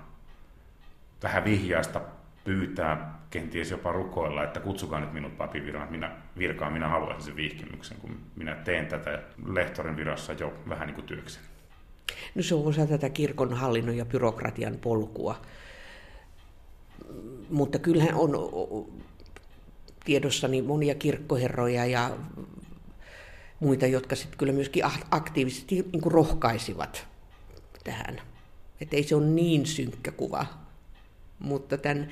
vähän 1.22 1.44
vihjaista 1.44 2.00
pyytää, 2.44 3.14
kenties 3.30 3.70
jopa 3.70 3.92
rukoilla, 3.92 4.44
että 4.44 4.60
kutsukaa 4.60 5.00
nyt 5.00 5.12
minut 5.12 5.38
papin 5.38 5.66
virkaan, 5.66 5.90
minä, 5.90 6.10
virkaan, 6.38 6.72
minä 6.72 6.88
haluaisin 6.88 7.22
sen 7.22 7.36
vihkimyksen, 7.36 7.96
kun 8.00 8.18
minä 8.36 8.54
teen 8.54 8.86
tätä 8.86 9.22
lehtorin 9.46 9.96
virassa 9.96 10.32
jo 10.32 10.54
vähän 10.68 10.86
niin 10.86 10.94
kuin 10.94 11.06
työkseni. 11.06 11.53
No 12.34 12.42
se 12.42 12.54
on 12.54 12.66
osa 12.66 12.86
tätä 12.86 13.10
kirkon 13.10 13.54
hallinnon 13.54 13.96
ja 13.96 14.04
byrokratian 14.04 14.76
polkua. 14.76 15.40
Mutta 17.50 17.78
kyllähän 17.78 18.14
on 18.14 18.30
tiedossani 20.04 20.62
monia 20.62 20.94
kirkkoherroja 20.94 21.86
ja 21.86 22.16
muita, 23.60 23.86
jotka 23.86 24.16
sitten 24.16 24.38
kyllä 24.38 24.52
myöskin 24.52 24.84
aktiivisesti 25.10 25.74
niin 25.92 26.12
rohkaisivat 26.12 27.06
tähän. 27.84 28.20
Että 28.80 28.96
ei 28.96 29.02
se 29.02 29.16
ole 29.16 29.26
niin 29.26 29.66
synkkä 29.66 30.12
kuva, 30.12 30.46
mutta 31.38 31.78
tämän 31.78 32.08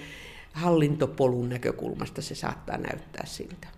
hallintopolun 0.53 1.49
näkökulmasta 1.49 2.23
se 2.23 2.35
saattaa 2.35 2.79
näyttää 2.79 3.27
siltä. 3.27 3.69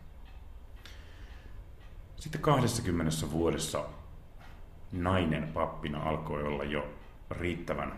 Sitten 2.16 2.40
20 2.40 3.30
vuodessa 3.30 3.85
nainen 5.02 5.48
pappina 5.52 6.02
alkoi 6.02 6.42
olla 6.42 6.64
jo 6.64 6.94
riittävän 7.30 7.92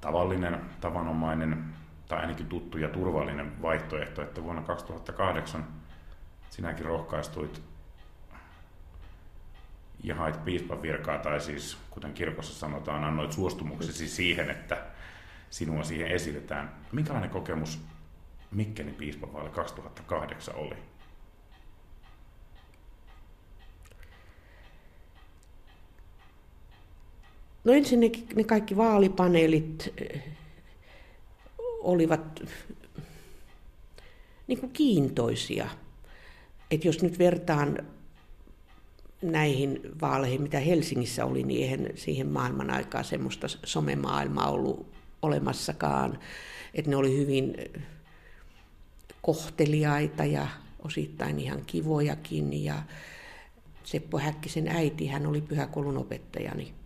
tavallinen, 0.00 0.60
tavanomainen 0.80 1.64
tai 2.08 2.20
ainakin 2.20 2.46
tuttu 2.46 2.78
ja 2.78 2.88
turvallinen 2.88 3.62
vaihtoehto, 3.62 4.22
että 4.22 4.42
vuonna 4.42 4.62
2008 4.62 5.64
sinäkin 6.50 6.86
rohkaistuit 6.86 7.62
ja 10.02 10.14
hait 10.14 10.44
piispan 10.44 10.82
virkaa, 10.82 11.18
tai 11.18 11.40
siis 11.40 11.78
kuten 11.90 12.12
kirkossa 12.12 12.54
sanotaan, 12.54 13.04
annoit 13.04 13.32
suostumuksesi 13.32 14.08
siihen, 14.08 14.50
että 14.50 14.82
sinua 15.50 15.84
siihen 15.84 16.08
esitetään. 16.08 16.74
Minkälainen 16.92 17.30
kokemus 17.30 17.80
Mikkelin 18.50 18.94
piispanvaali 18.94 19.50
2008 19.50 20.54
oli? 20.56 20.76
No 27.64 27.72
ensinnäkin 27.72 28.28
ne 28.34 28.44
kaikki 28.44 28.76
vaalipaneelit 28.76 29.94
eh, 29.96 30.22
olivat 31.80 32.42
niin 34.46 34.60
kuin 34.60 34.72
kiintoisia. 34.72 35.68
Että 36.70 36.88
jos 36.88 37.02
nyt 37.02 37.18
vertaan 37.18 37.78
näihin 39.22 39.80
vaaleihin, 40.00 40.42
mitä 40.42 40.60
Helsingissä 40.60 41.24
oli, 41.24 41.42
niin 41.42 41.62
eihän 41.62 41.88
siihen 41.94 42.26
maailman 42.26 42.70
aikaa 42.70 43.02
semmoista 43.02 43.46
somemaailmaa 43.64 44.50
ollut 44.50 44.86
olemassakaan. 45.22 46.18
Että 46.74 46.90
ne 46.90 46.96
oli 46.96 47.16
hyvin 47.16 47.56
kohteliaita 49.22 50.24
ja 50.24 50.48
osittain 50.84 51.38
ihan 51.38 51.62
kivojakin. 51.66 52.64
Ja 52.64 52.82
Seppo 53.84 54.18
Häkkisen 54.18 54.68
äiti, 54.68 55.06
hän 55.06 55.26
oli 55.26 55.40
pyhäkoulun 55.40 55.98
opettajani. 55.98 56.77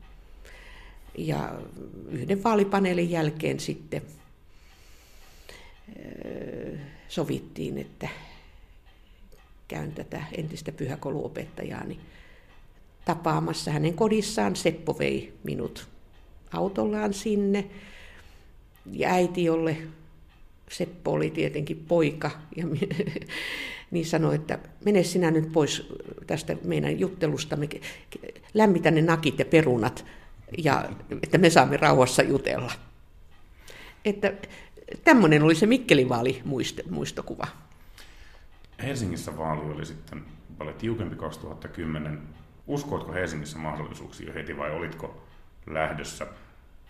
Ja 1.19 1.59
yhden 2.11 2.45
vaalipaneelin 2.45 3.11
jälkeen 3.11 3.61
sitten 3.61 4.03
sovittiin, 7.09 7.79
että 7.79 8.09
käyn 9.69 9.93
tätä 9.93 10.25
entistä 10.37 10.73
pyhäkouluopettajaani 10.73 12.01
tapaamassa 13.05 13.71
hänen 13.71 13.95
kodissaan. 13.95 14.57
Seppo 14.57 14.99
vei 14.99 15.33
minut 15.45 15.89
autollaan 16.53 17.15
sinne. 17.15 17.65
Ja 18.93 19.11
äiti, 19.11 19.45
jolle 19.45 19.77
Seppo 20.71 21.13
oli 21.13 21.31
tietenkin 21.31 21.85
poika, 21.89 22.31
ja 22.57 22.65
niin 23.91 24.07
sanoi, 24.07 24.35
että 24.35 24.59
mene 24.85 25.03
sinä 25.03 25.31
nyt 25.31 25.53
pois 25.53 25.89
tästä 26.27 26.57
meidän 26.65 27.01
juttelusta, 27.01 27.59
lämmitä 28.55 28.91
ne 28.91 29.03
nakit 29.03 29.39
ja 29.39 29.45
perunat, 29.45 30.05
ja 30.59 30.89
että 31.23 31.39
me 31.39 31.51
saamme 31.51 31.77
rauhassa 31.77 32.23
jutella. 32.23 32.73
Että 34.05 34.33
tämmöinen 35.05 35.43
oli 35.43 35.55
se 35.55 35.67
Mikkelin 35.67 36.09
vaali 36.09 36.43
muistokuva. 36.91 37.47
Helsingissä 38.83 39.39
vaali 39.39 39.61
oli 39.61 39.87
sitten 39.87 40.25
paljon 40.59 40.77
tiukempi 40.77 41.17
2010. 41.17 42.23
Uskoitko 42.67 43.13
Helsingissä 43.13 43.59
mahdollisuuksia 43.59 44.27
jo 44.27 44.35
heti 44.35 44.57
vai 44.57 44.71
olitko 44.71 45.27
lähdössä 45.67 46.27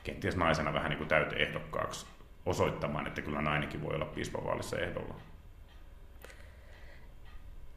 kenties 0.05 0.37
naisena 0.37 0.73
vähän 0.73 0.91
niin 0.91 0.99
kuin 0.99 1.09
täyteehdokkaaksi 1.09 2.07
osoittamaan, 2.47 3.07
että 3.07 3.23
kyllä 3.23 3.43
nainenkin 3.43 3.83
voi 3.83 3.95
olla 3.95 4.05
piispavaalissa 4.05 4.79
ehdolla? 4.79 5.15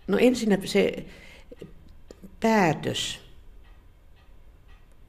No 0.08 0.18
ensin 0.18 0.68
se 0.68 1.06
päätös, 2.40 3.25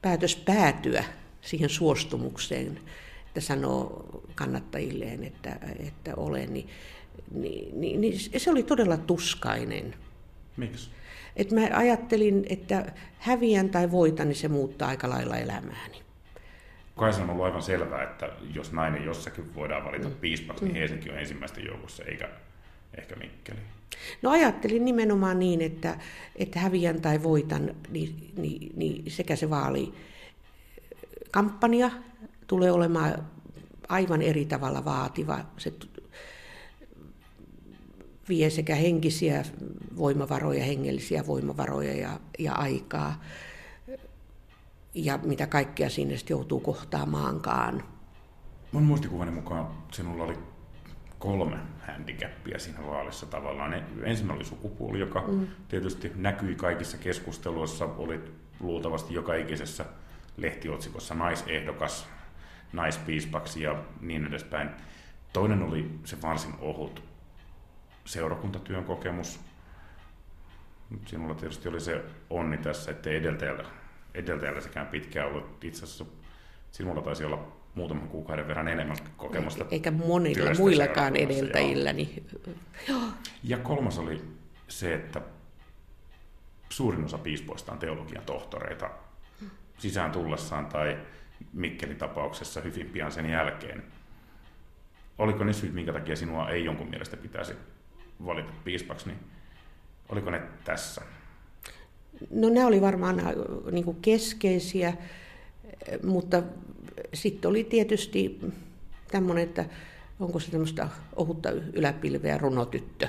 päätös 0.01 0.35
päätyä 0.35 1.03
siihen 1.41 1.69
suostumukseen, 1.69 2.79
että 3.27 3.41
sanoo 3.41 4.05
kannattajilleen, 4.35 5.23
että, 5.23 5.59
että 5.87 6.15
olen, 6.17 6.53
niin, 6.53 6.69
niin, 7.31 7.81
niin, 7.81 8.01
niin 8.01 8.19
se 8.37 8.51
oli 8.51 8.63
todella 8.63 8.97
tuskainen. 8.97 9.95
Miksi? 10.57 10.89
Et 11.35 11.51
mä 11.51 11.61
ajattelin, 11.73 12.45
että 12.49 12.91
häviän 13.19 13.69
tai 13.69 13.91
voitan, 13.91 14.27
niin 14.27 14.35
se 14.35 14.47
muuttaa 14.47 14.89
aika 14.89 15.09
lailla 15.09 15.37
elämääni. 15.37 16.01
Kai 16.95 17.13
se 17.13 17.21
on 17.21 17.29
ollut 17.29 17.45
aivan 17.45 17.61
selvää, 17.61 18.03
että 18.03 18.29
jos 18.53 18.71
nainen 18.71 19.05
jossakin 19.05 19.55
voidaan 19.55 19.85
valita 19.85 20.07
mm. 20.07 20.15
piispaksi, 20.15 20.63
niin 20.65 20.73
mm. 20.73 20.79
Helsinki 20.79 21.09
on 21.09 21.19
ensimmäisten 21.19 21.65
joukossa, 21.65 22.03
eikä 22.03 22.29
ehkä 22.97 23.15
Mikkeli. 23.15 23.59
No 24.21 24.29
ajattelin 24.29 24.85
nimenomaan 24.85 25.39
niin, 25.39 25.61
että, 25.61 25.97
että 26.35 26.59
häviän 26.59 27.01
tai 27.01 27.23
voitan, 27.23 27.75
niin, 27.89 28.31
niin, 28.37 28.71
niin 28.75 29.11
sekä 29.11 29.35
se 29.35 29.49
vaali 29.49 29.93
kampanja 31.31 31.91
tulee 32.47 32.71
olemaan 32.71 33.27
aivan 33.89 34.21
eri 34.21 34.45
tavalla 34.45 34.85
vaativa. 34.85 35.39
Se 35.57 35.73
vie 38.29 38.49
sekä 38.49 38.75
henkisiä 38.75 39.45
voimavaroja, 39.97 40.63
hengellisiä 40.63 41.27
voimavaroja 41.27 41.93
ja, 41.93 42.19
ja 42.39 42.53
aikaa. 42.53 43.23
Ja 44.93 45.19
mitä 45.23 45.47
kaikkea 45.47 45.89
sinne 45.89 46.15
joutuu 46.29 46.59
kohtaamaankaan. 46.59 47.83
Mun 48.71 48.83
muistikuvani 48.83 49.31
mukaan 49.31 49.67
sinulla 49.91 50.23
oli 50.23 50.37
kolme 51.19 51.57
handicappia 51.87 52.59
siinä 52.59 52.87
vaalissa 52.87 53.25
tavallaan. 53.25 53.83
Ensin 54.03 54.31
oli 54.31 54.45
sukupuoli, 54.45 54.99
joka 54.99 55.23
mm. 55.27 55.47
tietysti 55.67 56.11
näkyi 56.15 56.55
kaikissa 56.55 56.97
keskusteluissa, 56.97 57.85
oli 57.85 58.21
luultavasti 58.59 59.13
joka 59.13 59.33
ikisessä 59.33 59.85
lehtiotsikossa 60.37 61.15
naisehdokas, 61.15 62.07
naispiispaksi 62.73 63.61
ja 63.61 63.83
niin 64.01 64.27
edespäin. 64.27 64.69
Toinen 65.33 65.63
oli 65.63 65.91
se 66.03 66.21
varsin 66.21 66.53
ohut 66.59 67.03
seurakuntatyön 68.05 68.83
kokemus. 68.83 69.39
Sinulla 71.05 71.35
tietysti 71.35 71.69
oli 71.69 71.79
se 71.79 72.03
onni 72.29 72.57
tässä, 72.57 72.91
että 72.91 73.09
edeltäjällä, 73.09 73.63
edeltäjällä 74.13 74.61
sekään 74.61 74.87
pitkään 74.87 75.27
ollut. 75.27 75.63
Itse 75.63 75.83
asiassa 75.83 76.05
sinulla 76.71 77.01
taisi 77.01 77.25
olla 77.25 77.56
muutaman 77.77 78.07
kuukauden 78.07 78.47
verran 78.47 78.67
enemmän 78.67 78.97
kokemusta. 79.17 79.65
Eikä 79.71 79.91
monilla 79.91 80.53
muillakaan 80.57 81.15
edeltäjillä. 81.15 81.93
Niin... 81.93 82.27
Ja 83.43 83.57
kolmas 83.57 83.99
oli 83.99 84.21
se, 84.67 84.93
että 84.93 85.21
suurin 86.69 87.05
osa 87.05 87.17
piispoista 87.17 87.71
on 87.71 87.79
teologian 87.79 88.25
tohtoreita 88.25 88.89
sisään 89.77 90.11
tullessaan 90.11 90.65
tai 90.65 90.97
Mikkelin 91.53 91.97
tapauksessa 91.97 92.61
hyvin 92.61 92.89
pian 92.89 93.11
sen 93.11 93.29
jälkeen. 93.29 93.83
Oliko 95.17 95.43
ne 95.43 95.53
syyt, 95.53 95.73
minkä 95.73 95.93
takia 95.93 96.15
sinua 96.15 96.49
ei 96.49 96.65
jonkun 96.65 96.89
mielestä 96.89 97.17
pitäisi 97.17 97.53
valita 98.25 98.51
piispaksi, 98.63 99.07
niin 99.07 99.19
oliko 100.09 100.31
ne 100.31 100.41
tässä? 100.63 101.01
No 102.29 102.49
nämä 102.49 102.67
oli 102.67 102.81
varmaan 102.81 103.21
niin 103.71 103.85
kuin 103.85 103.97
keskeisiä, 104.01 104.93
mutta 106.03 106.43
sitten 107.13 107.49
oli 107.49 107.63
tietysti 107.63 108.39
tämmöinen, 109.11 109.43
että 109.43 109.65
onko 110.19 110.39
se 110.39 110.51
tämmöistä 110.51 110.89
ohutta 111.15 111.51
yläpilveä 111.51 112.37
runotyttö, 112.37 113.07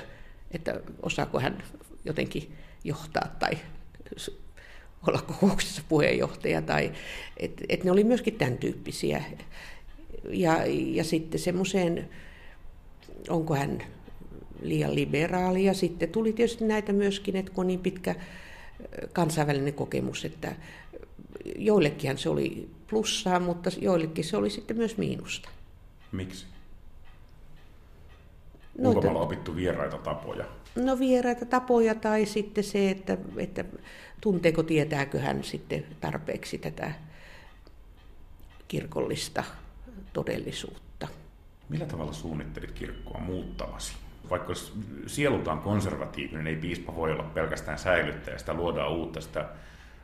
että 0.51 0.81
osaako 1.01 1.39
hän 1.39 1.63
jotenkin 2.05 2.53
johtaa 2.83 3.35
tai 3.39 3.57
olla 5.07 5.21
kokouksessa 5.21 5.81
puheenjohtaja, 5.89 6.61
tai 6.61 6.91
että 7.37 7.63
et 7.69 7.83
ne 7.83 7.91
oli 7.91 8.03
myöskin 8.03 8.35
tämän 8.35 8.57
tyyppisiä. 8.57 9.23
Ja, 10.29 10.57
ja 10.67 11.03
sitten 11.03 11.39
semmoiseen, 11.39 12.09
onko 13.29 13.55
hän 13.55 13.83
liian 14.61 14.95
liberaali, 14.95 15.63
ja 15.65 15.73
sitten 15.73 16.09
tuli 16.09 16.33
tietysti 16.33 16.65
näitä 16.65 16.93
myöskin, 16.93 17.35
että 17.35 17.51
kun 17.51 17.61
on 17.61 17.67
niin 17.67 17.79
pitkä 17.79 18.15
kansainvälinen 19.13 19.73
kokemus, 19.73 20.25
että 20.25 20.55
joillekin 21.57 22.17
se 22.17 22.29
oli 22.29 22.69
plussaa, 22.89 23.39
mutta 23.39 23.69
joillekin 23.81 24.23
se 24.23 24.37
oli 24.37 24.49
sitten 24.49 24.77
myös 24.77 24.97
miinusta. 24.97 25.49
Miksi? 26.11 26.45
No, 28.77 28.89
Ulkomailla 28.89 29.19
opittu 29.19 29.55
vieraita 29.55 29.97
tapoja? 29.97 30.45
No 30.75 30.99
vieraita 30.99 31.45
tapoja 31.45 31.95
tai 31.95 32.25
sitten 32.25 32.63
se, 32.63 32.89
että, 32.89 33.17
että 33.37 33.65
tunteeko, 34.21 34.63
tietääkö 34.63 35.19
hän 35.19 35.43
sitten 35.43 35.85
tarpeeksi 36.01 36.57
tätä 36.57 36.91
kirkollista 38.67 39.43
todellisuutta. 40.13 41.07
Millä 41.69 41.85
tavalla 41.85 42.13
suunnittelit 42.13 42.71
kirkkoa 42.71 43.19
muuttavasi? 43.19 43.93
Vaikka 44.29 44.53
sielultaan 45.07 45.59
konservatiivinen, 45.59 46.47
ei 46.47 46.55
piispa 46.55 46.95
voi 46.95 47.11
olla 47.11 47.23
pelkästään 47.23 47.79
säilyttäjä, 47.79 48.37
sitä 48.37 48.53
luodaan 48.53 48.91
uutta, 48.91 49.21
sitä 49.21 49.49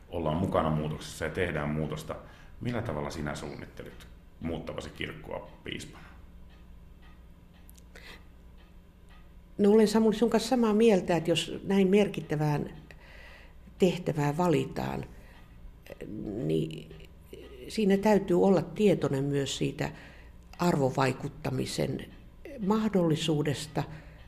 ollaan 0.10 0.38
mukana 0.38 0.70
muutoksessa 0.70 1.26
ja 1.26 1.32
tehdään 1.32 1.70
muutosta. 1.70 2.16
Millä 2.62 2.82
tavalla 2.82 3.10
sinä 3.10 3.36
suunnittelit 3.36 4.08
muuttavasi 4.40 4.90
kirkkoa 4.90 5.50
piispana? 5.64 6.06
No 9.58 9.72
olen 9.72 9.88
Samuli 9.88 10.16
sun 10.16 10.30
kanssa 10.30 10.50
samaa 10.50 10.74
mieltä, 10.74 11.18
että 11.18 11.32
jos 11.32 11.54
näin 11.64 11.88
merkittävään 11.88 12.70
tehtävään 13.80 14.38
valitaan, 14.38 15.06
niin 16.46 16.96
siinä 17.68 17.98
täytyy 17.98 18.44
olla 18.44 18.62
tietoinen 18.62 19.24
myös 19.24 19.58
siitä 19.58 19.92
arvovaikuttamisen 20.60 22.06
mahdollisuudesta, 22.66 23.84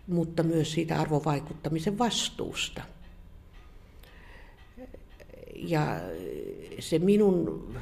mutta 0.07 0.43
myös 0.43 0.71
siitä 0.71 0.99
arvovaikuttamisen 1.01 1.97
vastuusta. 1.97 2.81
Ja 5.55 5.99
se 6.79 6.99
minun 6.99 7.77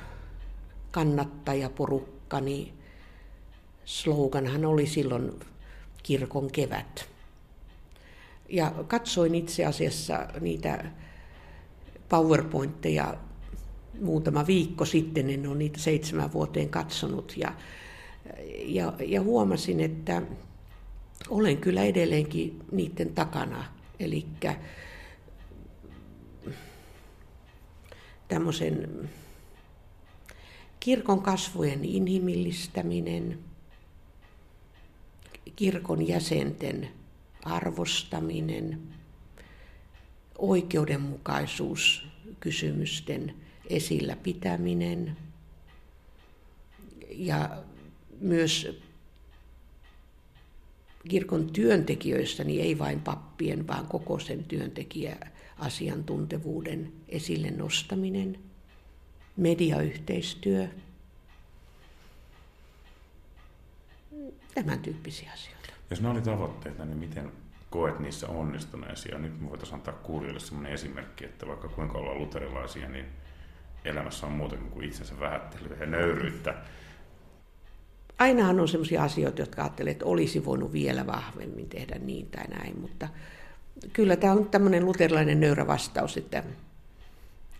kannattajaporukkani 0.95 2.73
sloganhan 3.85 4.65
oli 4.65 4.87
silloin 4.87 5.39
kirkon 6.03 6.51
kevät. 6.51 7.09
Ja 8.49 8.71
katsoin 8.87 9.35
itse 9.35 9.65
asiassa 9.65 10.27
niitä 10.39 10.85
PowerPointteja 12.09 13.17
muutama 14.01 14.47
viikko 14.47 14.85
sitten, 14.85 15.29
en 15.29 15.47
ole 15.47 15.57
niitä 15.57 15.79
seitsemän 15.79 16.33
vuoteen 16.33 16.69
katsonut, 16.69 17.33
ja, 17.37 17.53
ja, 18.65 18.93
ja 19.07 19.21
huomasin, 19.21 19.79
että 19.79 20.21
olen 21.29 21.57
kyllä 21.57 21.83
edelleenkin 21.83 22.59
niiden 22.71 23.09
takana. 23.15 23.65
Eli 23.99 24.25
tämmöisen 28.27 29.09
kirkon 30.85 31.21
kasvojen 31.21 31.85
inhimillistäminen, 31.85 33.39
kirkon 35.55 36.07
jäsenten 36.07 36.89
arvostaminen, 37.43 38.81
oikeudenmukaisuuskysymysten 40.37 43.33
esillä 43.69 44.15
pitäminen 44.15 45.17
ja 47.09 47.63
myös 48.19 48.79
kirkon 51.09 51.49
työntekijöistä, 51.53 52.43
niin 52.43 52.61
ei 52.61 52.79
vain 52.79 53.01
pappien, 53.01 53.67
vaan 53.67 53.87
koko 53.87 54.19
sen 54.19 54.43
työntekijäasiantuntevuuden 54.43 56.91
esille 57.09 57.51
nostaminen, 57.51 58.39
mediayhteistyö, 59.37 60.67
tämän 64.55 64.79
tyyppisiä 64.79 65.31
asioita. 65.33 65.69
Jos 65.89 66.01
ne 66.01 66.09
oli 66.09 66.21
tavoitteita, 66.21 66.85
niin 66.85 66.97
miten 66.97 67.31
koet 67.69 67.99
niissä 67.99 68.27
onnistuneesi? 68.27 69.09
Ja 69.11 69.17
nyt 69.17 69.41
me 69.41 69.49
voitaisiin 69.49 69.75
antaa 69.75 69.93
kuulijoille 69.93 70.39
sellainen 70.39 70.73
esimerkki, 70.73 71.25
että 71.25 71.47
vaikka 71.47 71.67
kuinka 71.67 71.97
ollaan 71.97 72.17
luterilaisia, 72.17 72.89
niin 72.89 73.05
elämässä 73.85 74.25
on 74.25 74.31
muutakin 74.31 74.69
kuin 74.69 74.87
itsensä 74.87 75.19
vähättelyä 75.19 75.77
ja 75.79 75.85
nöyryyttä. 75.85 76.55
Ainahan 78.19 78.59
on 78.59 78.67
sellaisia 78.67 79.03
asioita, 79.03 79.41
jotka 79.41 79.61
ajattelee, 79.61 79.91
että 79.91 80.05
olisi 80.05 80.45
voinut 80.45 80.73
vielä 80.73 81.07
vahvemmin 81.07 81.69
tehdä 81.69 81.95
niin 81.99 82.27
tai 82.27 82.47
näin, 82.47 82.79
mutta 82.79 83.09
kyllä 83.93 84.15
tämä 84.15 84.33
on 84.33 84.49
tämmöinen 84.49 84.85
luterilainen 84.85 85.39
nöyrä 85.39 85.67
vastaus, 85.67 86.17
että 86.17 86.43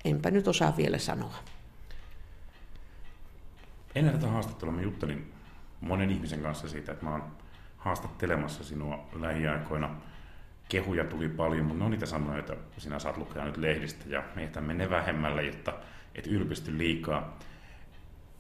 enpä 0.06 0.32
nyt 0.32 0.48
osaa 0.48 0.78
vielä 0.78 0.98
sanoa. 0.98 1.36
Ennen 3.96 4.14
tätä 4.14 4.28
haastattelua 4.28 4.74
mä 4.74 4.82
juttelin 4.82 5.34
monen 5.82 6.12
ihmisen 6.12 6.42
kanssa 6.42 6.68
siitä, 6.68 6.92
että 6.92 7.06
mä 7.06 7.12
oon 7.12 7.24
haastattelemassa 7.78 8.64
sinua 8.64 9.10
lähiaikoina. 9.14 9.96
Kehuja 10.70 11.04
tuli 11.04 11.30
paljon, 11.30 11.66
mutta 11.66 11.80
ne 11.80 11.86
on 11.86 11.92
niitä 11.92 12.06
sanoja, 12.06 12.38
joita 12.38 12.56
sinä 12.78 13.00
saat 13.00 13.18
lukea 13.18 13.46
nyt 13.46 13.58
lehdistä 13.58 14.06
ja 14.08 14.24
meitä 14.36 14.62
menee 14.62 14.90
vähemmällä, 14.90 15.42
jotta 15.42 15.74
et 16.16 16.28
ylpisty 16.28 16.78
liikaa. 16.78 17.40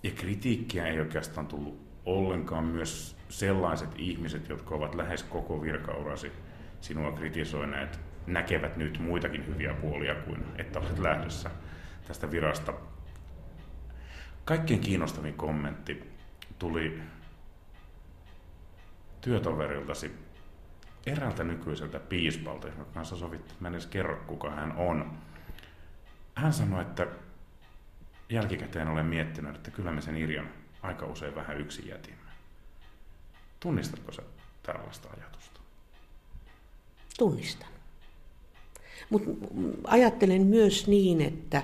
Ja 0.03 0.11
kritiikkiä 0.11 0.87
ei 0.87 0.99
oikeastaan 0.99 1.47
tullut 1.47 1.85
ollenkaan 2.05 2.63
myös 2.65 3.17
sellaiset 3.29 3.89
ihmiset, 3.95 4.49
jotka 4.49 4.75
ovat 4.75 4.95
lähes 4.95 5.23
koko 5.23 5.61
virkaurasi 5.61 6.31
sinua 6.81 7.11
kritisoineet, 7.11 7.99
näkevät 8.27 8.77
nyt 8.77 8.99
muitakin 8.99 9.47
hyviä 9.47 9.73
puolia 9.73 10.15
kuin 10.15 10.43
että 10.57 10.79
olet 10.79 10.99
lähdössä 10.99 11.51
tästä 12.07 12.31
virasta. 12.31 12.73
Kaikkein 14.45 14.79
kiinnostavin 14.79 15.33
kommentti 15.33 16.11
tuli 16.59 17.01
työtoveriltasi 19.21 20.11
eräältä 21.05 21.43
nykyiseltä 21.43 21.99
piispalta, 21.99 22.67
jonka 22.67 22.85
kanssa 22.85 23.15
sovit, 23.15 23.55
mä 23.59 23.67
en 23.67 23.73
edes 23.73 23.87
kerro 23.87 24.23
kuka 24.27 24.49
hän 24.49 24.71
on. 24.71 25.17
Hän 26.35 26.53
sanoi, 26.53 26.81
että 26.81 27.07
jälkikäteen 28.29 28.87
olen 28.87 29.05
miettinyt, 29.05 29.55
että 29.55 29.71
kyllä 29.71 29.91
me 29.91 30.01
sen 30.01 30.17
Irjan 30.17 30.49
aika 30.81 31.05
usein 31.05 31.35
vähän 31.35 31.57
yksin 31.57 31.87
jätimme. 31.87 32.31
Tunnistatko 33.59 34.11
sä 34.11 34.21
tällaista 34.63 35.09
ajatusta? 35.09 35.59
Tunnistan. 37.17 37.69
Mutta 39.09 39.31
ajattelen 39.83 40.41
myös 40.41 40.87
niin, 40.87 41.21
että 41.21 41.63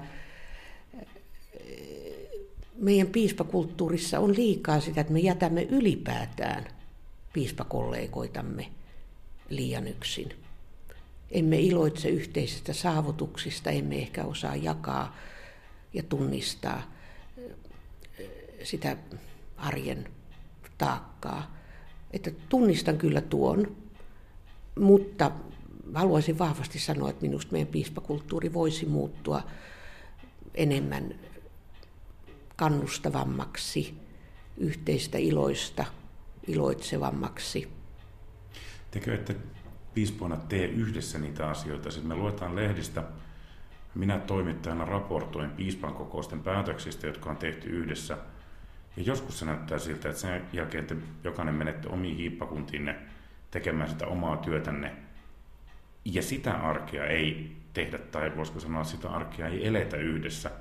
meidän 2.81 3.07
piispakulttuurissa 3.07 4.19
on 4.19 4.35
liikaa 4.35 4.79
sitä, 4.79 5.01
että 5.01 5.13
me 5.13 5.19
jätämme 5.19 5.63
ylipäätään 5.63 6.67
piispakollegoitamme 7.33 8.67
liian 9.49 9.87
yksin. 9.87 10.33
Emme 11.31 11.59
iloitse 11.59 12.09
yhteisistä 12.09 12.73
saavutuksista, 12.73 13.69
emme 13.69 13.95
ehkä 13.95 14.25
osaa 14.25 14.55
jakaa 14.55 15.15
ja 15.93 16.03
tunnistaa 16.03 16.91
sitä 18.63 18.97
arjen 19.57 20.07
taakkaa. 20.77 21.55
Että 22.11 22.31
tunnistan 22.49 22.97
kyllä 22.97 23.21
tuon, 23.21 23.77
mutta 24.79 25.31
haluaisin 25.93 26.39
vahvasti 26.39 26.79
sanoa, 26.79 27.09
että 27.09 27.21
minusta 27.21 27.51
meidän 27.51 27.67
piispakulttuuri 27.67 28.53
voisi 28.53 28.85
muuttua 28.85 29.43
enemmän 30.55 31.15
kannustavammaksi, 32.61 33.93
yhteistä 34.57 35.17
iloista 35.17 35.85
iloitsevammaksi. 36.47 37.71
Tekö 38.91 39.15
ette 39.15 39.35
piispoina 39.93 40.37
tee 40.37 40.65
yhdessä 40.65 41.19
niitä 41.19 41.49
asioita? 41.49 41.91
Sitten 41.91 42.07
me 42.07 42.15
luetaan 42.15 42.55
lehdistä, 42.55 43.03
minä 43.95 44.19
toimittajana 44.19 44.85
raportoin 44.85 45.49
piispan 45.49 45.93
kokousten 45.93 46.39
päätöksistä, 46.39 47.07
jotka 47.07 47.29
on 47.29 47.37
tehty 47.37 47.69
yhdessä. 47.69 48.17
Ja 48.97 49.03
joskus 49.03 49.39
se 49.39 49.45
näyttää 49.45 49.79
siltä, 49.79 50.09
että 50.09 50.21
sen 50.21 50.41
jälkeen 50.53 50.85
te 50.85 50.95
jokainen 51.23 51.55
menette 51.55 51.87
omiin 51.87 52.17
hiippakuntiinne 52.17 52.95
tekemään 53.51 53.89
sitä 53.89 54.07
omaa 54.07 54.37
työtänne. 54.37 54.95
Ja 56.05 56.21
sitä 56.21 56.53
arkea 56.53 57.05
ei 57.05 57.57
tehdä, 57.73 57.97
tai 57.97 58.37
voisiko 58.37 58.59
sanoa, 58.59 58.83
sitä 58.83 59.09
arkea 59.09 59.47
ei 59.47 59.67
eletä 59.67 59.97
yhdessä. 59.97 60.51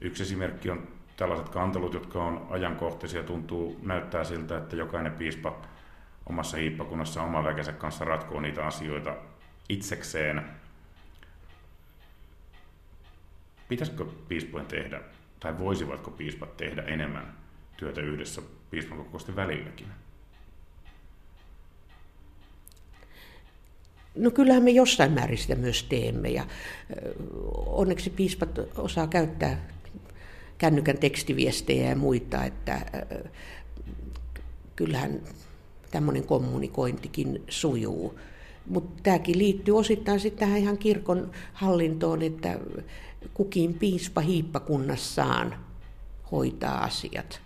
Yksi 0.00 0.22
esimerkki 0.22 0.70
on 0.70 0.95
tällaiset 1.16 1.48
kantelut, 1.48 1.94
jotka 1.94 2.24
on 2.24 2.46
ajankohtaisia, 2.50 3.22
tuntuu, 3.22 3.80
näyttää 3.82 4.24
siltä, 4.24 4.56
että 4.56 4.76
jokainen 4.76 5.12
piispa 5.12 5.62
omassa 6.26 6.56
hiippakunnassa 6.56 7.22
oman 7.22 7.44
väkensä 7.44 7.72
kanssa 7.72 8.04
ratkoo 8.04 8.40
niitä 8.40 8.66
asioita 8.66 9.16
itsekseen. 9.68 10.42
Pitäisikö 13.68 14.04
piispojen 14.28 14.66
tehdä, 14.66 15.00
tai 15.40 15.58
voisivatko 15.58 16.10
piispat 16.10 16.56
tehdä 16.56 16.82
enemmän 16.82 17.36
työtä 17.76 18.00
yhdessä 18.00 18.42
piispan 18.70 18.98
kokousten 18.98 19.36
välilläkin? 19.36 19.86
No 24.14 24.30
kyllähän 24.30 24.62
me 24.62 24.70
jossain 24.70 25.12
määrin 25.12 25.38
sitä 25.38 25.54
myös 25.54 25.82
teemme 25.82 26.28
ja 26.28 26.46
onneksi 27.66 28.10
piispat 28.10 28.58
osaa 28.78 29.06
käyttää 29.06 29.75
kännykän 30.58 30.98
tekstiviestejä 30.98 31.88
ja 31.88 31.96
muita, 31.96 32.44
että 32.44 32.86
kyllähän 34.76 35.20
tämmöinen 35.90 36.26
kommunikointikin 36.26 37.42
sujuu. 37.48 38.18
Mutta 38.66 39.02
tämäkin 39.02 39.38
liittyy 39.38 39.76
osittain 39.78 40.20
sitten 40.20 40.48
tähän 40.48 40.60
ihan 40.60 40.78
kirkon 40.78 41.30
hallintoon, 41.52 42.22
että 42.22 42.58
kukin 43.34 43.74
piispa 43.74 44.20
hiippakunnassaan 44.20 45.54
hoitaa 46.32 46.84
asiat. 46.84 47.40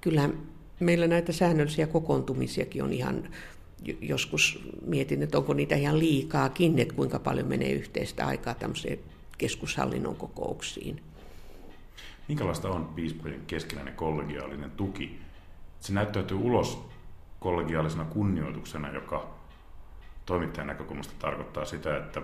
Kyllähän 0.00 0.38
meillä 0.80 1.06
näitä 1.06 1.32
säännöllisiä 1.32 1.86
kokoontumisiakin 1.86 2.82
on 2.82 2.92
ihan, 2.92 3.28
joskus 4.00 4.68
mietin, 4.86 5.22
että 5.22 5.38
onko 5.38 5.54
niitä 5.54 5.76
ihan 5.76 5.98
liikaakin, 5.98 6.78
että 6.78 6.94
kuinka 6.94 7.18
paljon 7.18 7.46
menee 7.46 7.72
yhteistä 7.72 8.26
aikaa 8.26 8.54
tämmöiseen 8.54 8.98
keskushallinnon 9.38 10.16
kokouksiin. 10.16 11.00
Minkälaista 12.28 12.68
on 12.68 12.86
piispojen 12.86 13.42
keskinäinen 13.46 13.94
kollegiaalinen 13.94 14.70
tuki? 14.70 15.20
Se 15.80 15.92
näyttäytyy 15.92 16.36
ulos 16.36 16.88
kollegiaalisena 17.40 18.04
kunnioituksena, 18.04 18.92
joka 18.92 19.34
toimittajan 20.26 20.66
näkökulmasta 20.66 21.14
tarkoittaa 21.18 21.64
sitä, 21.64 21.96
että 21.96 22.22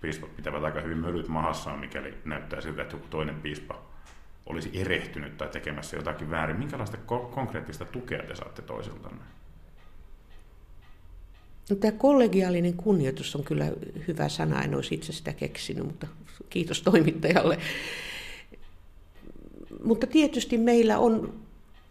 piispat 0.00 0.36
pitävät 0.36 0.64
aika 0.64 0.80
hyvin 0.80 0.98
mölyt 0.98 1.28
mahassaan, 1.28 1.78
mikäli 1.78 2.14
näyttää 2.24 2.60
siltä, 2.60 2.82
että 2.82 2.94
joku 2.94 3.06
toinen 3.10 3.34
piispa 3.34 3.82
olisi 4.46 4.70
erehtynyt 4.74 5.36
tai 5.36 5.48
tekemässä 5.48 5.96
jotakin 5.96 6.30
väärin. 6.30 6.56
Minkälaista 6.56 6.96
ko- 6.96 7.34
konkreettista 7.34 7.84
tukea 7.84 8.22
te 8.22 8.34
saatte 8.34 8.62
toisiltanne? 8.62 9.24
No, 11.70 11.76
tämä 11.76 11.92
kollegiaalinen 11.92 12.74
kunnioitus 12.74 13.36
on 13.36 13.44
kyllä 13.44 13.64
hyvä 14.08 14.28
sana, 14.28 14.62
en 14.62 14.74
olisi 14.74 14.94
itse 14.94 15.12
sitä 15.12 15.32
keksinyt, 15.32 15.84
mutta 15.84 16.06
kiitos 16.50 16.82
toimittajalle. 16.82 17.58
Mutta 19.84 20.06
tietysti 20.06 20.58
meillä 20.58 20.98
on 20.98 21.34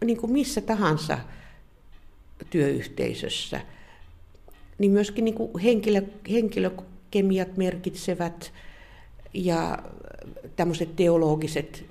niin 0.04 0.18
kuin 0.18 0.32
missä 0.32 0.60
tahansa 0.60 1.18
työyhteisössä, 2.50 3.60
niin 4.78 4.90
myöskin 4.90 5.24
niin 5.24 5.34
kuin 5.34 5.58
henkilö, 5.58 6.02
henkilökemiat 6.30 7.56
merkitsevät 7.56 8.52
ja 9.34 9.78
tämmöiset 10.56 10.96
teologiset 10.96 11.84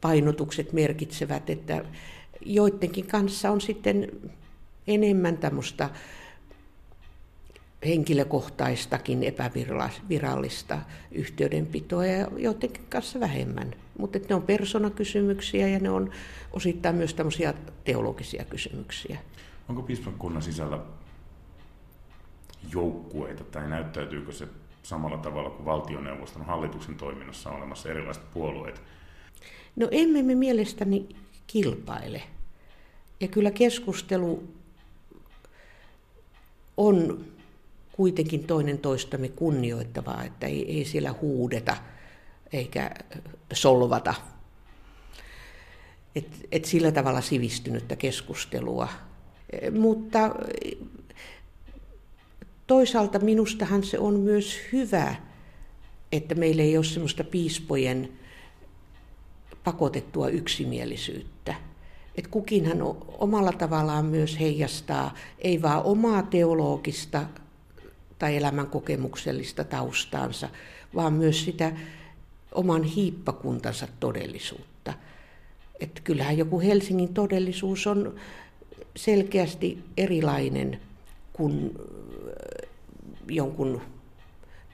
painotukset 0.00 0.72
merkitsevät, 0.72 1.50
että 1.50 1.84
joidenkin 2.40 3.06
kanssa 3.06 3.50
on 3.50 3.60
sitten 3.60 4.12
enemmän 4.86 5.38
tämmöistä 5.38 5.90
henkilökohtaistakin 7.86 9.22
epävirallista 9.22 10.78
yhteydenpitoa 11.12 12.06
ja 12.06 12.28
joidenkin 12.36 12.84
kanssa 12.88 13.20
vähemmän. 13.20 13.74
Mutta 13.98 14.18
ne 14.28 14.34
on 14.34 14.42
persoonakysymyksiä 14.42 15.68
ja 15.68 15.78
ne 15.78 15.90
on 15.90 16.10
osittain 16.52 16.96
myös 16.96 17.14
tämmöisiä 17.14 17.54
teologisia 17.84 18.44
kysymyksiä. 18.44 19.18
Onko 19.68 19.82
piispan 19.82 20.14
kunnan 20.14 20.42
sisällä 20.42 20.78
joukkueita 22.72 23.44
tai 23.44 23.68
näyttäytyykö 23.68 24.32
se 24.32 24.48
samalla 24.82 25.18
tavalla 25.18 25.50
kuin 25.50 25.64
valtioneuvoston 25.64 26.44
hallituksen 26.44 26.94
toiminnassa 26.94 27.50
on 27.50 27.56
olemassa 27.56 27.88
erilaiset 27.88 28.30
puolueet? 28.30 28.82
No 29.76 29.88
emme 29.90 30.22
me 30.22 30.34
mielestäni 30.34 31.08
kilpaile. 31.46 32.22
Ja 33.20 33.28
kyllä 33.28 33.50
keskustelu 33.50 34.48
on 36.76 37.24
kuitenkin 37.92 38.44
toinen 38.44 38.78
toistamme 38.78 39.28
kunnioittavaa, 39.28 40.24
että 40.24 40.46
ei, 40.46 40.78
ei 40.78 40.84
siellä 40.84 41.14
huudeta 41.20 41.76
eikä 42.52 42.90
solvata. 43.52 44.14
Et, 46.14 46.46
et 46.52 46.64
sillä 46.64 46.92
tavalla 46.92 47.20
sivistynyttä 47.20 47.96
keskustelua. 47.96 48.88
Mutta 49.78 50.34
toisaalta 52.66 53.18
minustahan 53.18 53.84
se 53.84 53.98
on 53.98 54.14
myös 54.20 54.58
hyvä, 54.72 55.14
että 56.12 56.34
meillä 56.34 56.62
ei 56.62 56.76
ole 56.76 56.84
semmoista 56.84 57.24
piispojen 57.24 58.08
pakotettua 59.64 60.28
yksimielisyyttä. 60.28 61.54
Että 62.16 62.30
kukinhan 62.30 62.78
omalla 63.18 63.52
tavallaan 63.52 64.04
myös 64.04 64.40
heijastaa 64.40 65.14
ei 65.38 65.62
vaan 65.62 65.82
omaa 65.82 66.22
teologista 66.22 67.26
tai 68.18 68.36
elämänkokemuksellista 68.36 69.64
taustaansa, 69.64 70.48
vaan 70.94 71.12
myös 71.12 71.44
sitä 71.44 71.72
oman 72.56 72.82
hiippakuntansa 72.82 73.88
todellisuutta. 74.00 74.92
Että 75.80 76.00
kyllähän 76.04 76.38
joku 76.38 76.60
Helsingin 76.60 77.14
todellisuus 77.14 77.86
on 77.86 78.14
selkeästi 78.96 79.84
erilainen 79.96 80.80
kuin 81.32 81.74
äh, 81.74 82.68
jonkun 83.28 83.80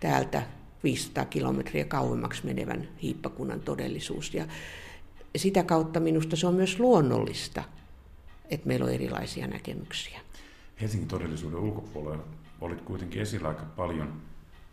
täältä 0.01 0.43
500 0.85 1.25
kilometriä 1.25 1.85
kauemmaksi 1.85 2.47
menevän 2.47 2.89
hiippakunnan 3.03 3.61
todellisuus. 3.61 4.35
Ja 4.35 4.47
sitä 5.37 5.63
kautta 5.63 6.01
minusta 6.01 6.37
se 6.37 6.47
on 6.47 6.55
myös 6.55 6.79
luonnollista, 6.79 7.65
että 8.51 8.67
meillä 8.67 8.85
on 8.85 8.93
erilaisia 8.93 9.47
näkemyksiä. 9.47 10.21
Helsingin 10.81 11.09
todellisuuden 11.09 11.59
ulkopuolella 11.59 12.25
olit 12.61 12.81
kuitenkin 12.81 13.23
esillä 13.23 13.49
aika 13.49 13.65
paljon. 13.77 14.23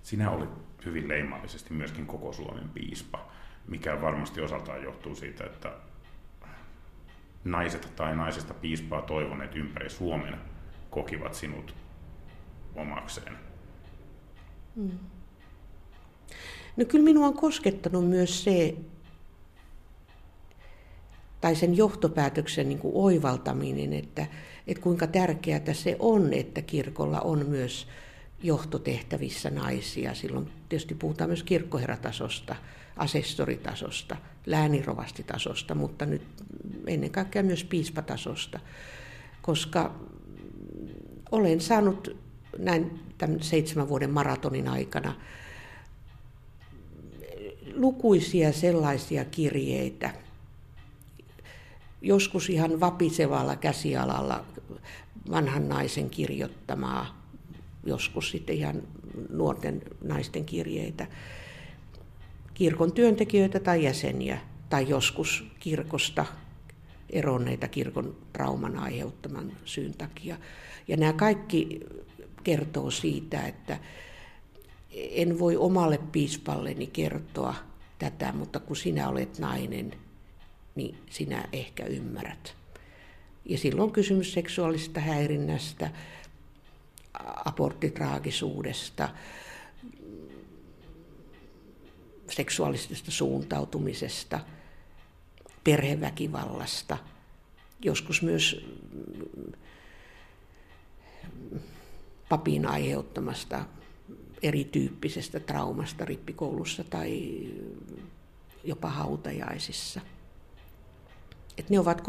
Sinä 0.02 0.32
olit 0.32 0.50
hyvin 0.86 1.08
leimallisesti 1.08 1.74
myöskin 1.74 2.06
koko 2.06 2.34
Suomen 2.34 2.70
piispa, 2.70 3.32
mikä 3.68 4.02
varmasti 4.02 4.42
osaltaan 4.42 4.84
johtuu 4.84 5.16
siitä, 5.16 5.44
että 5.44 5.72
naiset 7.44 7.96
tai 7.96 8.16
naisesta 8.16 8.54
piispaa 8.54 9.02
toivoneet 9.02 9.56
ympäri 9.56 9.90
Suomen 9.90 10.38
kokivat 10.90 11.34
sinut 11.34 11.76
omakseen. 12.76 13.38
Hmm. 14.76 15.00
No 16.78 16.86
kyllä 16.86 17.04
minua 17.04 17.28
on 17.28 17.34
koskettanut 17.34 18.10
myös 18.10 18.44
se, 18.44 18.76
tai 21.42 21.56
sen 21.56 21.78
johtopäätöksen 21.78 22.70
niin 22.70 22.80
kuin 22.80 22.96
oivaltaminen, 22.96 23.94
että, 23.94 24.26
että 24.68 24.84
kuinka 24.84 25.08
tärkeää 25.08 25.74
se 25.74 25.96
on, 26.00 26.34
että 26.34 26.62
kirkolla 26.62 27.22
on 27.22 27.46
myös 27.46 27.88
johtotehtävissä 28.44 29.50
naisia. 29.50 30.16
Silloin 30.16 30.52
tietysti 30.70 30.96
puhutaan 30.96 31.30
myös 31.30 31.44
kirkkoherratasosta, 31.44 32.56
asessoritasosta, 32.98 34.18
läänirovastitasosta, 34.46 35.76
mutta 35.76 36.06
nyt 36.06 36.22
ennen 36.88 37.12
kaikkea 37.12 37.44
myös 37.44 37.64
piispatasosta, 37.64 38.60
koska 39.42 39.96
olen 41.32 41.62
saanut 41.62 42.18
näin 42.58 43.00
tämän 43.18 43.44
seitsemän 43.44 43.90
vuoden 43.90 44.12
maratonin 44.12 44.68
aikana 44.68 45.16
lukuisia 47.76 48.54
sellaisia 48.54 49.26
kirjeitä, 49.26 50.14
joskus 52.02 52.50
ihan 52.50 52.80
vapisevalla 52.80 53.56
käsialalla 53.56 54.46
vanhan 55.32 55.70
naisen 55.70 56.10
kirjoittamaa, 56.10 57.19
joskus 57.86 58.32
sitten 58.32 58.56
ihan 58.56 58.84
nuorten 59.30 59.82
naisten 60.04 60.46
kirjeitä, 60.46 61.08
kirkon 62.54 62.92
työntekijöitä 62.92 63.60
tai 63.60 63.84
jäseniä, 63.84 64.40
tai 64.70 64.90
joskus 64.90 65.46
kirkosta 65.60 66.26
eronneita 67.10 67.68
kirkon 67.68 68.16
trauman 68.34 68.80
aiheuttaman 68.80 69.52
syyn 69.66 69.94
takia. 69.94 70.38
Ja 70.88 70.98
nämä 70.98 71.14
kaikki 71.14 71.80
kertoo 72.44 72.92
siitä, 72.92 73.48
että 73.48 73.80
en 74.92 75.40
voi 75.40 75.58
omalle 75.58 76.00
piispalleni 76.12 76.88
kertoa 76.88 77.56
tätä, 78.00 78.34
mutta 78.34 78.60
kun 78.60 78.76
sinä 78.76 79.10
olet 79.10 79.40
nainen, 79.40 79.94
niin 80.76 80.98
sinä 81.10 81.48
ehkä 81.54 81.86
ymmärrät. 81.86 82.56
Ja 83.46 83.58
silloin 83.58 83.84
on 83.84 83.92
kysymys 83.92 84.34
seksuaalisesta 84.34 85.00
häirinnästä, 85.00 85.90
aborttitraagisuudesta, 87.46 89.10
seksuaalisesta 92.30 93.12
suuntautumisesta, 93.12 94.40
perheväkivallasta, 95.64 96.98
joskus 97.82 98.22
myös 98.22 98.66
papin 102.30 102.66
aiheuttamasta 102.66 103.66
erityyppisestä 104.44 105.40
traumasta 105.40 106.06
rippikoulussa 106.06 106.84
tai 106.84 107.44
jopa 108.64 108.90
hautajaisissa. 108.90 110.02
Et 111.58 111.70
ne 111.70 111.80
ovat 111.80 112.02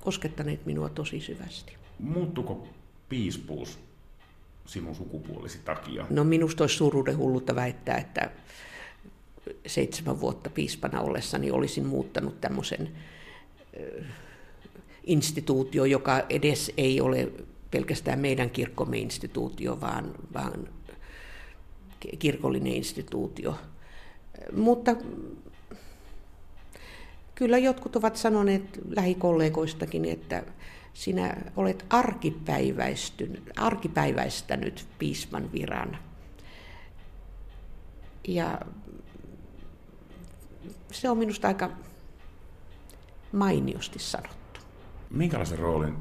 koskettaneet 0.00 0.66
minua 0.66 0.88
tosi 0.88 1.20
syvästi. 1.20 1.76
Muuttuko 1.98 2.68
piispuus 3.08 3.78
sinun 4.66 4.94
sukupuolisi 4.94 5.58
takia? 5.64 6.06
No 6.10 6.24
minusta 6.24 6.64
olisi 6.64 6.76
suruuden 6.76 7.16
hullutta 7.16 7.54
väittää, 7.54 7.96
että 7.96 8.30
seitsemän 9.66 10.20
vuotta 10.20 10.50
piispana 10.50 11.00
ollessani 11.00 11.50
olisin 11.50 11.86
muuttanut 11.86 12.40
tämmöisen 12.40 12.88
instituutio, 15.04 15.84
joka 15.84 16.22
edes 16.28 16.72
ei 16.76 17.00
ole 17.00 17.32
pelkästään 17.70 18.18
meidän 18.18 18.50
kirkkomme 18.50 18.98
instituutio, 18.98 19.80
vaan, 19.80 20.14
vaan 20.34 20.68
kirkollinen 22.18 22.72
instituutio. 22.72 23.58
Mutta 24.52 24.96
kyllä 27.40 27.58
jotkut 27.58 27.96
ovat 27.96 28.16
sanoneet 28.16 28.80
lähikollegoistakin, 28.96 30.04
että 30.04 30.42
sinä 30.94 31.36
olet 31.56 31.84
arkipäiväistänyt 33.56 34.86
piisman 34.98 35.52
viran. 35.52 35.98
Ja 38.28 38.60
se 40.92 41.10
on 41.10 41.18
minusta 41.18 41.48
aika 41.48 41.70
mainiosti 43.32 43.98
sanottu. 43.98 44.60
Minkälaisen 45.10 45.58
roolin 45.58 45.96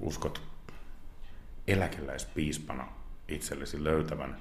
uskot 0.00 0.42
eläkeläispiispana 1.68 2.86
itsellesi 3.28 3.84
löytävän? 3.84 4.36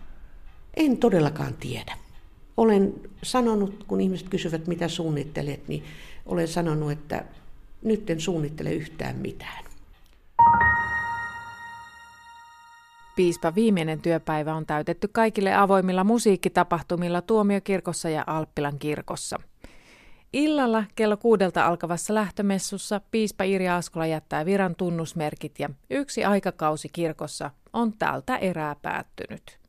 En 0.74 0.98
todellakaan 0.98 1.54
tiedä. 1.54 1.98
Olen 2.58 2.94
sanonut, 3.24 3.84
kun 3.84 4.02
ihmiset 4.02 4.30
kysyvät, 4.30 4.68
mitä 4.68 4.88
suunnittelet, 4.88 5.68
niin 5.68 5.84
olen 6.30 6.48
sanonut, 6.48 6.92
että 6.92 7.26
nyt 7.82 8.10
en 8.10 8.20
suunnittele 8.20 8.74
yhtään 8.74 9.16
mitään. 9.16 9.64
Piispa 13.16 13.56
viimeinen 13.56 14.02
työpäivä 14.02 14.56
on 14.56 14.66
täytetty 14.66 15.08
kaikille 15.08 15.56
avoimilla 15.56 16.04
musiikkitapahtumilla 16.04 17.22
Tuomiokirkossa 17.22 18.10
ja 18.10 18.24
Alppilan 18.28 18.80
kirkossa. 18.80 19.38
Illalla 20.34 20.84
kello 20.96 21.18
kuudelta 21.18 21.66
alkavassa 21.66 22.14
lähtömessussa 22.14 23.02
piispa 23.12 23.44
Irja 23.44 23.76
Askola 23.76 24.06
jättää 24.06 24.46
viran 24.46 24.76
tunnusmerkit 24.76 25.60
ja 25.60 25.70
yksi 25.90 26.26
aikakausi 26.26 26.90
kirkossa 26.94 27.52
on 27.74 27.94
tältä 27.94 28.38
erää 28.38 28.76
päättynyt. 28.82 29.60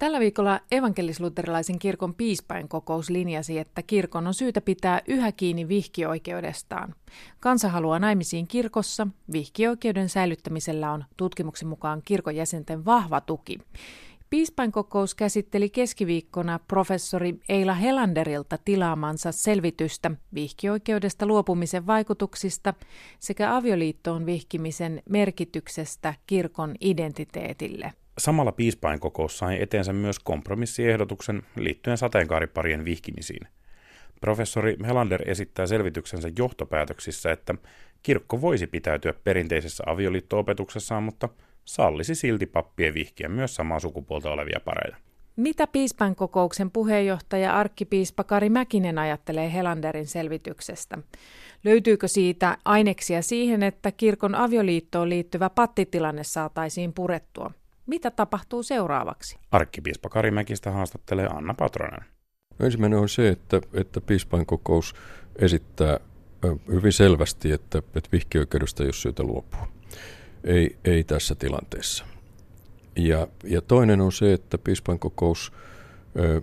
Tällä 0.00 0.20
viikolla 0.20 0.60
evankelisluterilaisen 0.70 1.78
kirkon 1.78 2.14
piispain 2.14 2.68
kokous 2.68 3.10
linjasi, 3.10 3.58
että 3.58 3.82
kirkon 3.82 4.26
on 4.26 4.34
syytä 4.34 4.60
pitää 4.60 5.00
yhä 5.08 5.32
kiinni 5.32 5.68
vihkioikeudestaan. 5.68 6.94
Kansa 7.40 7.68
haluaa 7.68 7.98
naimisiin 7.98 8.48
kirkossa. 8.48 9.06
Vihkioikeuden 9.32 10.08
säilyttämisellä 10.08 10.92
on 10.92 11.04
tutkimuksen 11.16 11.68
mukaan 11.68 12.02
kirkon 12.04 12.36
jäsenten 12.36 12.84
vahva 12.84 13.20
tuki. 13.20 13.58
Piispainkokous 14.30 15.14
käsitteli 15.14 15.70
keskiviikkona 15.70 16.60
professori 16.68 17.40
Eila 17.48 17.74
Helanderilta 17.74 18.58
tilaamansa 18.64 19.32
selvitystä 19.32 20.10
vihkioikeudesta 20.34 21.26
luopumisen 21.26 21.86
vaikutuksista 21.86 22.74
sekä 23.18 23.56
avioliittoon 23.56 24.26
vihkimisen 24.26 25.02
merkityksestä 25.08 26.14
kirkon 26.26 26.74
identiteetille. 26.80 27.92
Samalla 28.20 28.52
piispainkokous 28.52 29.38
sai 29.38 29.62
eteensä 29.62 29.92
myös 29.92 30.18
kompromissiehdotuksen 30.18 31.42
liittyen 31.56 31.98
sateenkaariparien 31.98 32.84
vihkimisiin. 32.84 33.48
Professori 34.20 34.76
Helander 34.86 35.30
esittää 35.30 35.66
selvityksensä 35.66 36.30
johtopäätöksissä, 36.38 37.32
että 37.32 37.54
kirkko 38.02 38.40
voisi 38.40 38.66
pitäytyä 38.66 39.14
perinteisessä 39.24 39.84
avioliitto-opetuksessaan, 39.86 41.02
mutta– 41.02 41.28
sallisi 41.64 42.14
silti 42.14 42.46
pappien 42.46 42.94
vihkiä 42.94 43.28
myös 43.28 43.54
samaa 43.54 43.80
sukupuolta 43.80 44.30
olevia 44.30 44.60
pareja. 44.64 44.96
Mitä 45.36 45.66
piispan 45.66 46.16
kokouksen 46.16 46.70
puheenjohtaja 46.70 47.56
arkkipiispa 47.56 48.24
Kari 48.24 48.48
Mäkinen 48.48 48.98
ajattelee 48.98 49.52
Helanderin 49.52 50.06
selvityksestä? 50.06 50.98
Löytyykö 51.64 52.08
siitä 52.08 52.58
aineksia 52.64 53.22
siihen, 53.22 53.62
että 53.62 53.92
kirkon 53.92 54.34
avioliittoon 54.34 55.08
liittyvä 55.08 55.50
pattitilanne 55.50 56.24
saataisiin 56.24 56.92
purettua? 56.92 57.50
Mitä 57.90 58.10
tapahtuu 58.10 58.62
seuraavaksi? 58.62 59.38
Arkkipiispa 59.50 60.08
Kari 60.08 60.30
Mäkistä 60.30 60.70
haastattelee 60.70 61.26
Anna 61.26 61.54
Patronen. 61.54 62.04
Ensimmäinen 62.60 62.98
on 62.98 63.08
se, 63.08 63.28
että, 63.28 63.60
että 63.74 64.00
piispan 64.00 64.46
kokous 64.46 64.94
esittää 65.36 66.00
hyvin 66.72 66.92
selvästi, 66.92 67.52
että, 67.52 67.78
että 67.78 68.08
vihkioikeudesta 68.12 68.82
ei 68.82 68.86
ole 68.86 68.92
syytä 68.92 69.22
luopua 69.22 69.68
ei, 70.44 70.76
ei 70.84 71.04
tässä 71.04 71.34
tilanteessa. 71.34 72.04
Ja, 72.96 73.28
ja 73.44 73.60
toinen 73.60 74.00
on 74.00 74.12
se, 74.12 74.32
että 74.32 74.58
piispan 74.58 74.98
kokous 74.98 75.52
ö, 76.18 76.42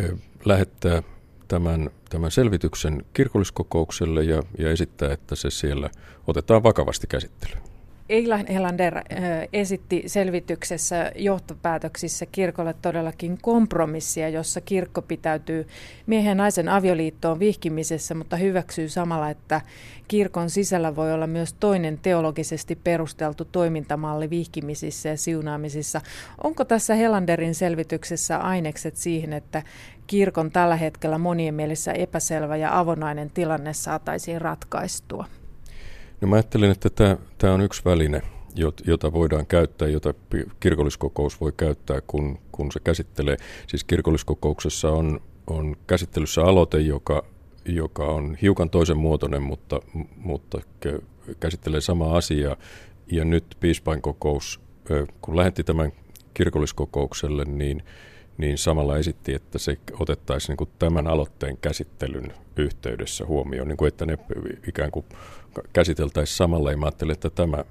ö, 0.00 0.16
lähettää 0.44 1.02
tämän, 1.48 1.90
tämän 2.10 2.30
selvityksen 2.30 3.04
kirkolliskokoukselle 3.12 4.24
ja, 4.24 4.42
ja 4.58 4.70
esittää, 4.70 5.12
että 5.12 5.34
se 5.34 5.50
siellä 5.50 5.90
otetaan 6.26 6.62
vakavasti 6.62 7.06
käsittelyyn. 7.06 7.73
Eila 8.08 8.36
Helander 8.36 9.00
esitti 9.52 10.02
selvityksessä 10.06 11.12
johtopäätöksissä 11.16 12.26
kirkolle 12.26 12.74
todellakin 12.82 13.38
kompromissia, 13.42 14.28
jossa 14.28 14.60
kirkko 14.60 15.02
pitäytyy 15.02 15.68
miehen 16.06 16.28
ja 16.28 16.34
naisen 16.34 16.68
avioliittoon 16.68 17.38
vihkimisessä, 17.38 18.14
mutta 18.14 18.36
hyväksyy 18.36 18.88
samalla, 18.88 19.30
että 19.30 19.60
kirkon 20.08 20.50
sisällä 20.50 20.96
voi 20.96 21.12
olla 21.12 21.26
myös 21.26 21.52
toinen 21.52 21.98
teologisesti 22.02 22.78
perusteltu 22.84 23.44
toimintamalli 23.44 24.30
vihkimisissä 24.30 25.08
ja 25.08 25.16
siunaamisissa. 25.16 26.00
Onko 26.44 26.64
tässä 26.64 26.94
Helanderin 26.94 27.54
selvityksessä 27.54 28.38
ainekset 28.38 28.96
siihen, 28.96 29.32
että 29.32 29.62
kirkon 30.06 30.50
tällä 30.50 30.76
hetkellä 30.76 31.18
monien 31.18 31.54
mielessä 31.54 31.92
epäselvä 31.92 32.56
ja 32.56 32.78
avonainen 32.78 33.30
tilanne 33.30 33.72
saataisiin 33.72 34.40
ratkaistua? 34.40 35.24
No 36.20 36.28
mä 36.28 36.36
ajattelen, 36.36 36.70
että 36.70 36.90
tämä, 36.90 37.16
tämä 37.38 37.54
on 37.54 37.60
yksi 37.60 37.82
väline, 37.84 38.22
jota 38.86 39.12
voidaan 39.12 39.46
käyttää, 39.46 39.88
jota 39.88 40.14
kirkolliskokous 40.60 41.40
voi 41.40 41.52
käyttää, 41.56 42.00
kun, 42.06 42.38
kun 42.52 42.72
se 42.72 42.80
käsittelee. 42.80 43.36
Siis 43.66 43.84
kirkolliskokouksessa 43.84 44.90
on, 44.90 45.20
on 45.46 45.76
käsittelyssä 45.86 46.42
aloite, 46.42 46.80
joka, 46.80 47.24
joka 47.64 48.06
on 48.06 48.36
hiukan 48.42 48.70
toisen 48.70 48.98
muotoinen, 48.98 49.42
mutta, 49.42 49.80
mutta 50.16 50.60
käsittelee 51.40 51.80
samaa 51.80 52.16
asiaa. 52.16 52.56
Ja 53.12 53.24
nyt 53.24 53.56
piispainkokous, 53.60 54.60
kun 55.20 55.36
lähetti 55.36 55.64
tämän 55.64 55.92
kirkolliskokoukselle, 56.34 57.44
niin 57.44 57.82
niin 58.38 58.58
samalla 58.58 58.98
esitti, 58.98 59.34
että 59.34 59.58
se 59.58 59.78
otettaisiin 60.00 60.48
niin 60.48 60.56
kuin 60.56 60.70
tämän 60.78 61.06
aloitteen 61.06 61.56
käsittelyn 61.56 62.32
yhteydessä 62.56 63.26
huomioon, 63.26 63.68
niin 63.68 63.76
kuin 63.76 63.88
että 63.88 64.06
ne 64.06 64.18
ikään 64.68 64.90
kuin 64.90 65.06
käsiteltäisiin 65.72 66.36
samalla. 66.36 66.70
Ja 66.70 66.76
mä 66.76 66.86
ajattelin, 66.86 67.12
että 67.12 67.30
tämä, 67.30 67.64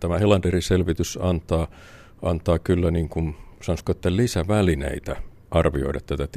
tämä 0.00 0.18
Helanderin 0.18 0.62
selvitys 0.62 1.18
antaa, 1.22 1.68
antaa 2.22 2.58
kyllä 2.58 2.90
niin 2.90 3.08
kuin, 3.08 3.36
sanoisiko, 3.62 3.92
että 3.92 4.16
lisävälineitä 4.16 5.16
arvioida 5.50 6.00
tätä 6.00 6.28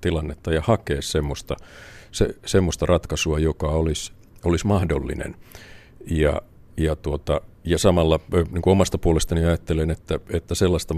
tilannetta 0.00 0.52
ja 0.52 0.62
hakea 0.64 1.02
semmoista, 1.02 1.56
se, 2.12 2.28
semmoista 2.46 2.86
ratkaisua, 2.86 3.38
joka 3.38 3.68
olisi, 3.68 4.12
olisi 4.44 4.66
mahdollinen. 4.66 5.34
Ja, 6.10 6.42
ja, 6.76 6.96
tuota, 6.96 7.40
ja 7.64 7.78
samalla 7.78 8.20
niin 8.52 8.62
kuin 8.62 8.72
omasta 8.72 8.98
puolestani 8.98 9.44
ajattelen, 9.44 9.90
että, 9.90 10.20
että 10.30 10.54
sellaista 10.54 10.94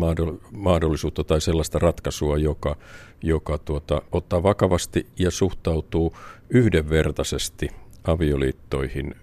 mahdollisuutta 0.52 1.24
tai 1.24 1.40
sellaista 1.40 1.78
ratkaisua, 1.78 2.38
joka, 2.38 2.76
joka 3.22 3.58
tuota, 3.58 4.02
ottaa 4.12 4.42
vakavasti 4.42 5.06
ja 5.18 5.30
suhtautuu 5.30 6.16
yhdenvertaisesti 6.50 7.68
avioliittoihin, 8.04 9.14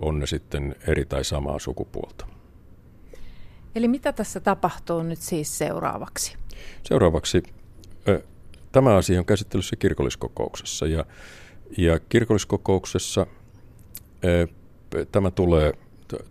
on 0.00 0.18
ne 0.18 0.26
sitten 0.26 0.76
eri 0.86 1.04
tai 1.04 1.24
samaa 1.24 1.58
sukupuolta. 1.58 2.26
Eli 3.74 3.88
mitä 3.88 4.12
tässä 4.12 4.40
tapahtuu 4.40 5.02
nyt 5.02 5.18
siis 5.18 5.58
seuraavaksi? 5.58 6.36
Seuraavaksi 6.82 7.42
tämä 8.72 8.96
asia 8.96 9.18
on 9.18 9.26
käsittelyssä 9.26 9.76
kirkolliskokouksessa 9.76 10.86
ja, 10.86 11.04
ja 11.78 12.00
kirkolliskokouksessa 12.00 13.26
tämä 15.12 15.30
tulee, 15.30 15.72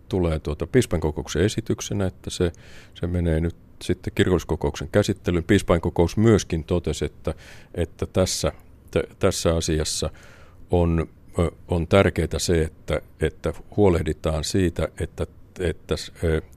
tulee 0.09 0.39
tuota 0.39 0.67
piispainkokouksen 0.67 1.41
esityksenä, 1.41 2.05
että 2.05 2.29
se, 2.29 2.51
se 2.93 3.07
menee 3.07 3.39
nyt 3.39 3.55
sitten 3.81 4.13
kirkolliskokouksen 4.15 4.89
käsittelyyn. 4.91 5.43
Piispainkokous 5.43 6.17
myöskin 6.17 6.63
totesi, 6.63 7.05
että, 7.05 7.33
että 7.75 8.05
tässä, 8.05 8.51
t- 8.91 9.19
tässä 9.19 9.55
asiassa 9.55 10.09
on, 10.71 11.09
on 11.67 11.87
tärkeää 11.87 12.27
se, 12.39 12.61
että, 12.61 13.01
että 13.21 13.53
huolehditaan 13.77 14.43
siitä, 14.43 14.87
että, 14.99 15.27
että 15.59 15.95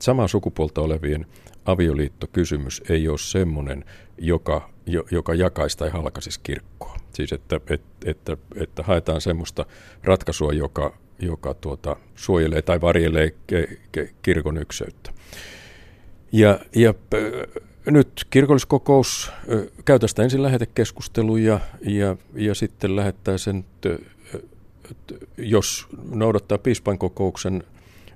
samaa 0.01 0.29
sukupuolta 0.29 0.81
olevien 0.81 1.27
avioliittokysymys 1.65 2.83
ei 2.89 3.09
ole 3.09 3.19
semmoinen, 3.19 3.85
joka, 4.19 4.71
joka 5.11 5.35
jakaisi 5.35 5.79
tai 5.79 5.91
halkaisisi 5.91 6.41
kirkkoa. 6.43 6.97
Siis 7.13 7.33
että, 7.33 7.61
että, 7.71 8.11
että, 8.11 8.37
että 8.57 8.83
haetaan 8.83 9.21
semmoista 9.21 9.67
ratkaisua, 10.05 10.53
joka, 10.53 10.95
joka 11.19 11.55
tuota, 11.55 11.97
suojelee 12.15 12.63
tai 12.63 12.81
varjelee 12.81 13.35
kirkon 14.23 14.57
ykseyttä. 14.57 15.13
Ja, 16.33 16.61
ja 16.75 16.95
nyt 17.87 18.27
kirkolliskokous 18.31 19.33
käy 19.85 19.99
tästä 19.99 20.23
ensin 20.23 20.43
lähetekeskustelun 20.43 21.43
ja, 21.43 21.61
ja, 21.81 22.17
ja 22.35 22.55
sitten 22.55 22.97
lähettää 22.97 23.39
sen, 23.39 23.65
jos 25.39 25.87
noudattaa 26.11 26.59
piispankokouksen 26.59 27.63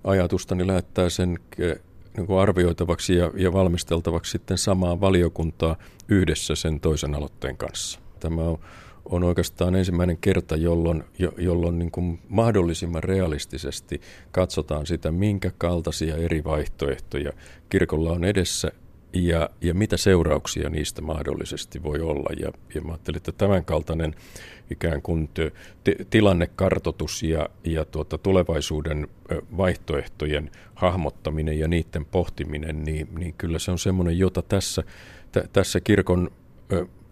ajatusta, 0.05 0.55
niin 0.55 0.67
lähettää 0.67 1.09
sen 1.09 1.39
niin 2.17 2.27
kuin 2.27 2.41
arvioitavaksi 2.41 3.17
ja, 3.17 3.31
ja 3.35 3.53
valmisteltavaksi 3.53 4.31
sitten 4.31 4.59
samaan 4.59 5.01
valiokuntaa 5.01 5.77
yhdessä 6.09 6.55
sen 6.55 6.81
toisen 6.81 7.15
aloitteen 7.15 7.57
kanssa. 7.57 8.01
Tämä 8.21 8.43
on 8.43 8.59
on 9.11 9.25
oikeastaan 9.25 9.75
ensimmäinen 9.75 10.17
kerta, 10.17 10.57
jolloin, 10.57 11.05
jo, 11.19 11.33
jolloin 11.39 11.79
niin 11.79 11.91
kuin 11.91 12.21
mahdollisimman 12.29 13.05
realistisesti 13.05 14.01
katsotaan 14.33 14.87
sitä, 14.87 15.13
minkä 15.13 15.51
kaltaisia 15.59 16.17
eri 16.17 16.45
vaihtoehtoja 16.45 17.33
kirkolla 17.69 18.13
on 18.13 18.25
edessä 18.25 18.73
ja, 19.13 19.51
ja 19.61 19.75
mitä 19.75 19.97
seurauksia 19.97 20.71
niistä 20.71 21.03
mahdollisesti 21.03 21.83
voi 21.83 22.01
olla. 22.01 22.31
Ja, 22.41 22.53
ja 22.75 22.81
mä 22.81 22.93
ajattelin, 22.93 23.17
että 23.17 23.33
tämän 23.33 23.65
kaltainen 23.65 24.15
ikään 24.71 25.03
kuin 25.03 25.29
t- 25.29 26.11
tilannekartoitus 26.11 27.23
ja, 27.23 27.49
ja 27.65 27.85
tuota 27.85 28.19
tulevaisuuden 28.19 29.09
vaihtoehtojen 29.57 30.51
hahmottaminen 30.75 31.59
ja 31.59 31.69
niiden 31.69 32.05
pohtiminen, 32.05 32.85
niin, 32.85 33.09
niin 33.19 33.35
kyllä 33.39 33.59
se 33.59 33.71
on 33.71 33.79
semmoinen, 33.79 34.19
jota 34.19 34.43
tässä, 34.43 34.83
t- 35.33 35.53
tässä 35.53 35.81
kirkon 35.81 36.31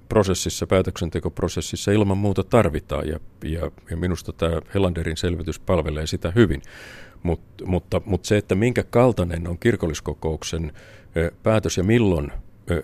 prosessissa, 0.09 0.67
päätöksentekoprosessissa 0.67 1.93
ilman 1.93 2.19
muuta 2.19 2.45
tarvitaan 2.45 3.09
ja, 3.09 3.21
ja, 3.45 3.71
ja 3.91 3.97
minusta 3.97 4.33
tämä 4.33 4.61
Helanderin 4.75 5.17
selvitys 5.17 5.59
palvelee 5.59 6.07
sitä 6.07 6.33
hyvin. 6.35 6.63
Mut, 7.23 7.41
mutta, 7.65 8.01
mutta 8.05 8.29
se, 8.29 8.37
että 8.37 8.55
minkä 8.55 8.83
kaltainen 8.83 9.49
on 9.49 9.59
kirkolliskokouksen 9.59 10.73
ö, 11.17 11.33
päätös 11.43 11.77
ja 11.77 11.85
milloin 11.85 12.33
ö, 12.71 12.75
ö, 12.75 12.83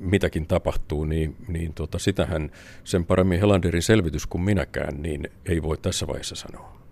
mitäkin 0.00 0.46
tapahtuu, 0.46 1.04
niin, 1.04 1.36
niin 1.48 1.74
tota, 1.74 1.98
sitähän 1.98 2.50
sen 2.84 3.04
paremmin 3.04 3.40
Helanderin 3.40 3.82
selvitys 3.82 4.26
kuin 4.26 4.42
minäkään, 4.42 5.02
niin 5.02 5.28
ei 5.46 5.62
voi 5.62 5.78
tässä 5.78 6.06
vaiheessa 6.06 6.34
sanoa. 6.34 6.84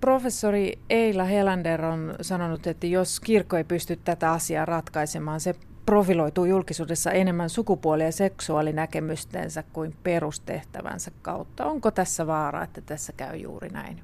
Professori 0.00 0.72
Eila 0.90 1.24
Helander 1.24 1.84
on 1.84 2.14
sanonut, 2.20 2.66
että 2.66 2.86
jos 2.86 3.20
kirkko 3.20 3.56
ei 3.56 3.64
pysty 3.64 3.98
tätä 4.04 4.32
asiaa 4.32 4.64
ratkaisemaan, 4.64 5.40
se 5.40 5.54
profiloituu 5.86 6.44
julkisuudessa 6.44 7.10
enemmän 7.12 7.50
sukupuoli- 7.50 8.04
ja 8.04 8.12
seksuaalinäkemystensä 8.12 9.64
kuin 9.72 9.96
perustehtävänsä 10.02 11.10
kautta. 11.22 11.66
Onko 11.66 11.90
tässä 11.90 12.26
vaara, 12.26 12.62
että 12.62 12.80
tässä 12.80 13.12
käy 13.12 13.36
juuri 13.36 13.68
näin? 13.68 14.00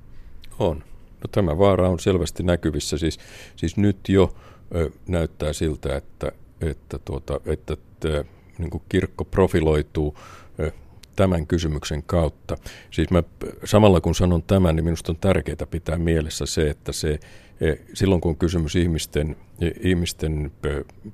On. 0.59 0.76
No, 1.24 1.28
tämä 1.32 1.59
vaara 1.59 1.89
on 1.89 2.01
selvästi 2.01 2.43
näkyvissä. 2.43 2.99
Siis, 2.99 3.18
siis 3.57 3.76
nyt 3.76 4.09
jo 4.09 4.35
ö, 4.74 4.91
näyttää 5.09 5.53
siltä, 5.53 5.97
että, 5.97 6.32
että, 6.71 6.99
tuota, 6.99 7.41
että, 7.47 7.73
että 7.73 8.25
niin 8.59 8.71
kuin 8.71 8.83
kirkko 8.89 9.25
profiloituu 9.25 10.19
ö, 10.61 10.73
tämän 11.17 11.47
kysymyksen 11.47 12.03
kautta. 12.03 12.57
Siis 12.91 13.11
mä, 13.11 13.23
samalla 13.65 14.01
kun 14.01 14.15
sanon 14.15 14.43
tämän, 14.43 14.77
niin 14.77 14.85
minusta 14.85 15.12
on 15.12 15.19
tärkeää 15.21 15.67
pitää 15.71 15.99
mielessä 15.99 16.47
se, 16.47 16.71
että 16.71 16.93
se 16.93 17.19
silloin 17.95 18.21
kun 18.21 18.31
on 18.31 18.37
kysymys 18.37 18.77
ihmisten, 18.77 19.37
e, 19.61 19.71
ihmisten 19.81 20.53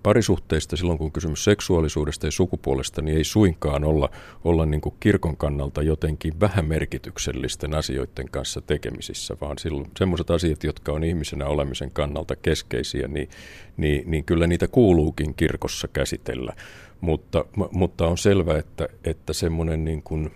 parisuhteista, 0.03 0.77
silloin 0.77 0.99
kun 0.99 1.05
on 1.05 1.13
kysymys 1.13 1.45
seksuaalisuudesta 1.45 2.27
ja 2.27 2.31
sukupuolesta, 2.31 3.03
niin 3.03 3.17
ei 3.17 3.25
suinkaan 3.25 3.85
olla, 3.85 4.11
olla 4.45 4.67
niin 4.67 4.81
kuin 4.81 4.95
kirkon 5.01 5.37
kannalta 5.37 5.83
jotenkin 5.83 6.41
vähän 6.41 6.65
merkityksellisten 6.65 7.75
asioiden 7.75 8.29
kanssa 8.31 8.61
tekemisissä, 8.61 9.37
vaan 9.41 9.59
silloin 9.59 9.91
sellaiset 9.99 10.31
asiat, 10.31 10.65
jotka 10.65 10.93
on 10.93 11.05
ihmisenä 11.05 11.47
olemisen 11.47 11.91
kannalta 11.91 12.37
keskeisiä, 12.37 13.09
niin, 13.09 13.29
niin, 13.77 14.11
niin 14.11 14.25
kyllä 14.25 14.47
niitä 14.47 14.69
kuuluukin 14.69 15.35
kirkossa 15.35 15.89
käsitellä. 15.89 16.53
Mutta, 17.01 17.45
mutta 17.71 18.07
on 18.07 18.19
selvä, 18.19 18.59
että, 18.59 18.89
että 19.05 19.33
semmoinen 19.33 19.85
niin 19.85 20.03
kuin, 20.03 20.31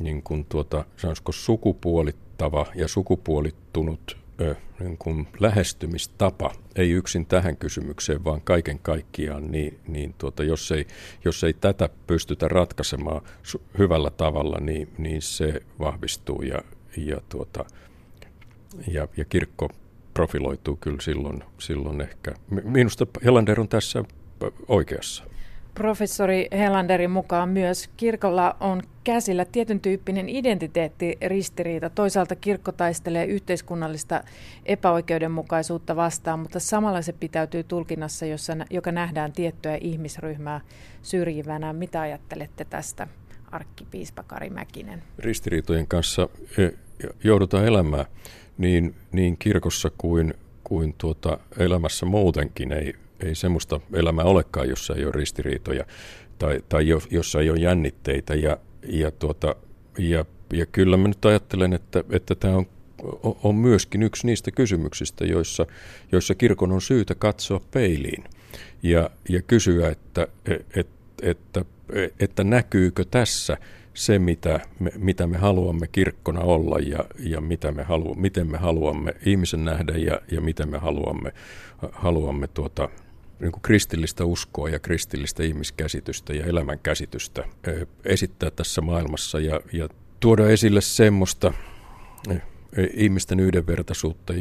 niin 0.00 0.22
kuin 0.22 0.46
tuota, 0.48 0.84
sukupuolittava 1.30 2.66
ja 2.74 2.88
sukupuolittunut 2.88 4.25
niin 4.80 4.98
kuin 4.98 5.28
lähestymistapa, 5.40 6.52
ei 6.76 6.90
yksin 6.90 7.26
tähän 7.26 7.56
kysymykseen, 7.56 8.24
vaan 8.24 8.40
kaiken 8.40 8.78
kaikkiaan, 8.78 9.50
niin, 9.50 9.78
niin 9.88 10.14
tuota, 10.18 10.44
jos, 10.44 10.72
ei, 10.72 10.86
jos 11.24 11.44
ei 11.44 11.52
tätä 11.52 11.88
pystytä 12.06 12.48
ratkaisemaan 12.48 13.22
hyvällä 13.78 14.10
tavalla, 14.10 14.58
niin, 14.60 14.88
niin 14.98 15.22
se 15.22 15.62
vahvistuu 15.78 16.42
ja, 16.42 16.58
ja, 16.96 17.20
tuota, 17.28 17.64
ja, 18.92 19.08
ja 19.16 19.24
kirkko 19.24 19.68
profiloituu 20.14 20.76
kyllä 20.76 21.00
silloin, 21.00 21.44
silloin 21.58 22.00
ehkä. 22.00 22.34
Minusta 22.64 23.06
Helander 23.24 23.60
on 23.60 23.68
tässä 23.68 24.04
oikeassa. 24.68 25.24
Professori 25.76 26.48
Helanderin 26.52 27.10
mukaan 27.10 27.48
myös 27.48 27.90
kirkolla 27.96 28.56
on 28.60 28.82
käsillä 29.04 29.44
tietyn 29.44 29.80
tyyppinen 29.80 30.28
identiteettiristiriita. 30.28 31.90
Toisaalta 31.90 32.36
kirkko 32.36 32.72
taistelee 32.72 33.24
yhteiskunnallista 33.24 34.24
epäoikeudenmukaisuutta 34.66 35.96
vastaan, 35.96 36.38
mutta 36.38 36.60
samalla 36.60 37.02
se 37.02 37.12
pitäytyy 37.12 37.64
tulkinnassa, 37.64 38.26
jossa, 38.26 38.52
joka 38.70 38.92
nähdään 38.92 39.32
tiettyä 39.32 39.78
ihmisryhmää 39.80 40.60
syrjivänä. 41.02 41.72
Mitä 41.72 42.00
ajattelette 42.00 42.64
tästä, 42.64 43.06
arkkipiispa 43.52 44.22
Kari 44.22 44.50
Mäkinen? 44.50 45.02
Ristiriitojen 45.18 45.86
kanssa 45.86 46.28
e, 46.58 46.68
joudutaan 47.24 47.66
elämään 47.66 48.04
niin, 48.58 48.94
niin 49.12 49.36
kirkossa 49.38 49.90
kuin, 49.98 50.34
kuin 50.64 50.94
tuota 50.98 51.38
elämässä 51.58 52.06
muutenkin. 52.06 52.72
Ei, 52.72 52.94
ei 53.20 53.34
semmoista 53.34 53.80
elämää 53.92 54.24
olekaan, 54.24 54.68
jossa 54.68 54.94
ei 54.94 55.04
ole 55.04 55.12
ristiriitoja 55.12 55.84
tai, 56.38 56.60
tai 56.68 56.88
jossa 57.10 57.40
ei 57.40 57.50
ole 57.50 57.58
jännitteitä. 57.58 58.34
Ja, 58.34 58.56
ja, 58.88 59.10
tuota, 59.10 59.56
ja, 59.98 60.24
ja 60.52 60.66
kyllä 60.66 60.96
mä 60.96 61.08
nyt 61.08 61.24
ajattelen, 61.24 61.72
että, 61.72 62.04
että 62.10 62.34
tämä 62.34 62.56
on, 62.56 62.66
on 63.42 63.54
myöskin 63.54 64.02
yksi 64.02 64.26
niistä 64.26 64.50
kysymyksistä, 64.50 65.24
joissa, 65.24 65.66
joissa 66.12 66.34
kirkon 66.34 66.72
on 66.72 66.80
syytä 66.80 67.14
katsoa 67.14 67.60
peiliin 67.70 68.24
ja, 68.82 69.10
ja 69.28 69.42
kysyä, 69.42 69.88
että, 69.88 70.28
että, 70.76 70.90
että, 71.22 71.64
että 72.20 72.44
näkyykö 72.44 73.04
tässä 73.10 73.56
se, 73.94 74.18
mitä 74.18 74.60
me, 74.78 74.90
mitä 74.98 75.26
me 75.26 75.38
haluamme 75.38 75.86
kirkkona 75.86 76.40
olla 76.40 76.78
ja, 76.78 77.04
ja 77.18 77.40
mitä 77.40 77.72
me 77.72 77.82
halu, 77.82 78.14
miten 78.14 78.50
me 78.50 78.58
haluamme 78.58 79.14
ihmisen 79.26 79.64
nähdä 79.64 79.92
ja, 79.92 80.20
ja 80.30 80.40
miten 80.40 80.68
me 80.68 80.78
haluamme, 80.78 81.32
haluamme 81.92 82.48
tuota, 82.48 82.88
niin 83.40 83.52
kuin 83.52 83.62
kristillistä 83.62 84.24
uskoa 84.24 84.68
ja 84.68 84.78
kristillistä 84.78 85.42
ihmiskäsitystä 85.42 86.32
ja 86.32 86.46
elämänkäsitystä 86.46 87.44
esittää 88.04 88.50
tässä 88.50 88.80
maailmassa 88.80 89.40
ja, 89.40 89.60
ja 89.72 89.88
tuoda 90.20 90.48
esille 90.48 90.80
semmoista 90.80 91.52
ihmisten 92.94 93.40
yhdenvertaisuutta, 93.40 94.32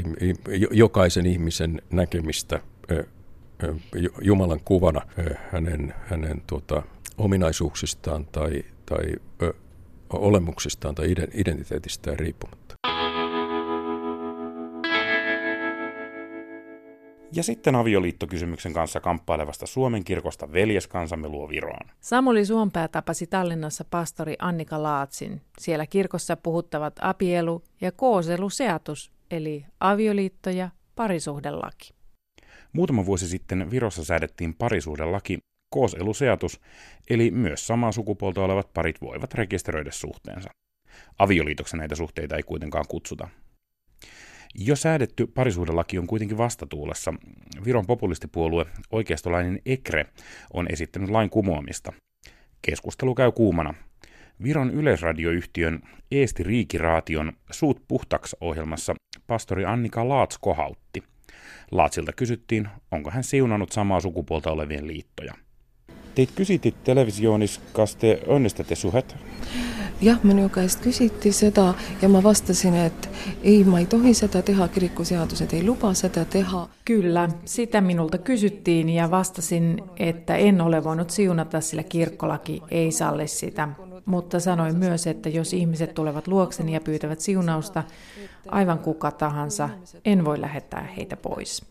jokaisen 0.72 1.26
ihmisen 1.26 1.82
näkemistä 1.92 2.62
Jumalan 4.22 4.60
kuvana 4.66 5.02
hänen, 5.52 5.94
hänen 6.08 6.42
tuota, 6.48 6.84
ominaisuuksistaan 7.18 8.26
tai, 8.26 8.64
tai 8.86 9.16
olemuksistaan 10.10 10.96
tai 10.96 11.12
identiteetistään 11.34 12.20
riippumatta. 12.20 12.76
Ja 17.36 17.44
sitten 17.44 17.76
avioliittokysymyksen 17.76 18.74
kanssa 18.74 19.00
kamppailevasta 19.00 19.66
Suomen 19.66 20.04
kirkosta 20.04 20.54
veljeskansamme 20.54 21.28
luo 21.28 21.50
Viroon. 21.50 21.92
Samuli 22.00 22.46
Suompää 22.46 22.88
tapasi 22.88 23.28
Tallinnassa 23.28 23.86
pastori 23.90 24.36
Annika 24.40 24.84
Laatsin. 24.84 25.42
Siellä 25.60 25.88
kirkossa 25.88 26.38
puhuttavat 26.38 26.94
apielu- 27.02 27.64
ja 27.82 27.92
kooseluseatus, 27.92 29.12
eli 29.32 29.66
avioliitto 29.80 30.50
ja 30.50 30.70
parisuhdelaki. 30.96 31.94
Muutama 32.74 33.06
vuosi 33.06 33.28
sitten 33.28 33.72
Virossa 33.72 34.06
säädettiin 34.06 34.54
parisuhdelaki, 34.54 35.38
kooseluseatus, 35.70 36.62
eli 37.10 37.32
myös 37.32 37.68
samaa 37.68 37.92
sukupuolta 37.92 38.44
olevat 38.44 38.74
parit 38.74 39.02
voivat 39.02 39.34
rekisteröidä 39.34 39.92
suhteensa. 39.92 40.50
Avioliitoksen 41.20 41.78
näitä 41.78 41.96
suhteita 41.96 42.36
ei 42.36 42.44
kuitenkaan 42.44 42.86
kutsuta. 42.88 43.28
Jo 44.60 44.76
säädetty 44.76 45.28
parisuhdelaki 45.28 46.00
on 46.00 46.08
kuitenkin 46.08 46.38
vastatuulessa. 46.38 47.14
Viron 47.66 47.86
populistipuolue 47.86 48.66
oikeistolainen 48.92 49.60
EKRE 49.66 50.06
on 50.54 50.68
esittänyt 50.72 51.10
lain 51.10 51.30
kumoamista. 51.30 51.94
Keskustelu 52.62 53.16
käy 53.16 53.32
kuumana. 53.32 53.74
Viron 54.44 54.72
yleisradioyhtiön 54.72 55.82
Eesti 56.12 56.44
Riikiraation 56.44 57.34
Suut 57.52 57.82
puhtaks 57.88 58.36
ohjelmassa 58.42 58.96
pastori 59.28 59.66
Annika 59.66 60.10
Laats 60.10 60.38
kohautti. 60.38 61.04
Laatsilta 61.72 62.14
kysyttiin, 62.14 62.68
onko 62.92 63.12
hän 63.12 63.24
siunannut 63.24 63.72
samaa 63.72 64.00
sukupuolta 64.00 64.52
olevien 64.52 64.88
liittoja. 64.88 65.34
Teit 66.16 66.32
kysytit 66.36 66.84
televisioonis, 66.84 67.60
kas 67.74 67.96
te 67.96 68.20
õnnestate 68.28 68.76
suhet? 68.76 69.16
jah, 70.02 70.20
minu 70.24 70.50
käest 70.50 70.82
küsiti 70.84 71.32
seda 71.34 71.74
ja 72.02 72.10
ma 72.12 72.22
vastasin, 72.24 72.76
et 72.76 73.10
ei, 73.44 73.64
ma 73.64 73.80
ei 73.80 73.86
tohi 73.86 74.14
seda 74.14 74.42
teha, 74.46 74.68
kirikuseadused 74.68 75.54
ei 75.54 75.64
luba 75.64 75.94
seda 75.94 76.26
teha. 76.26 76.68
Kyllä, 76.86 77.30
sitä 77.46 77.82
minulta 77.82 78.18
kysyttiin 78.18 78.90
ja 78.90 79.12
vastasin, 79.12 79.82
että 79.98 80.36
en 80.36 80.62
ole 80.62 80.84
voinut 80.84 81.10
siunata, 81.10 81.62
sillä 81.62 81.84
kirkkolaki 81.84 82.62
ei 82.72 82.92
salli 82.92 83.28
sitä. 83.28 83.70
Mutta 84.06 84.40
sanoin 84.40 84.78
myös, 84.78 85.08
että 85.08 85.30
jos 85.30 85.54
ihmiset 85.54 85.94
tulevat 85.94 86.28
luokseni 86.28 86.74
ja 86.74 86.82
pyytävät 86.82 87.20
siunausta, 87.20 87.84
aivan 88.48 88.80
kuka 88.80 89.12
tahansa, 89.12 89.70
en 90.06 90.26
voi 90.26 90.42
lähettää 90.42 90.90
heitä 90.98 91.18
pois. 91.18 91.66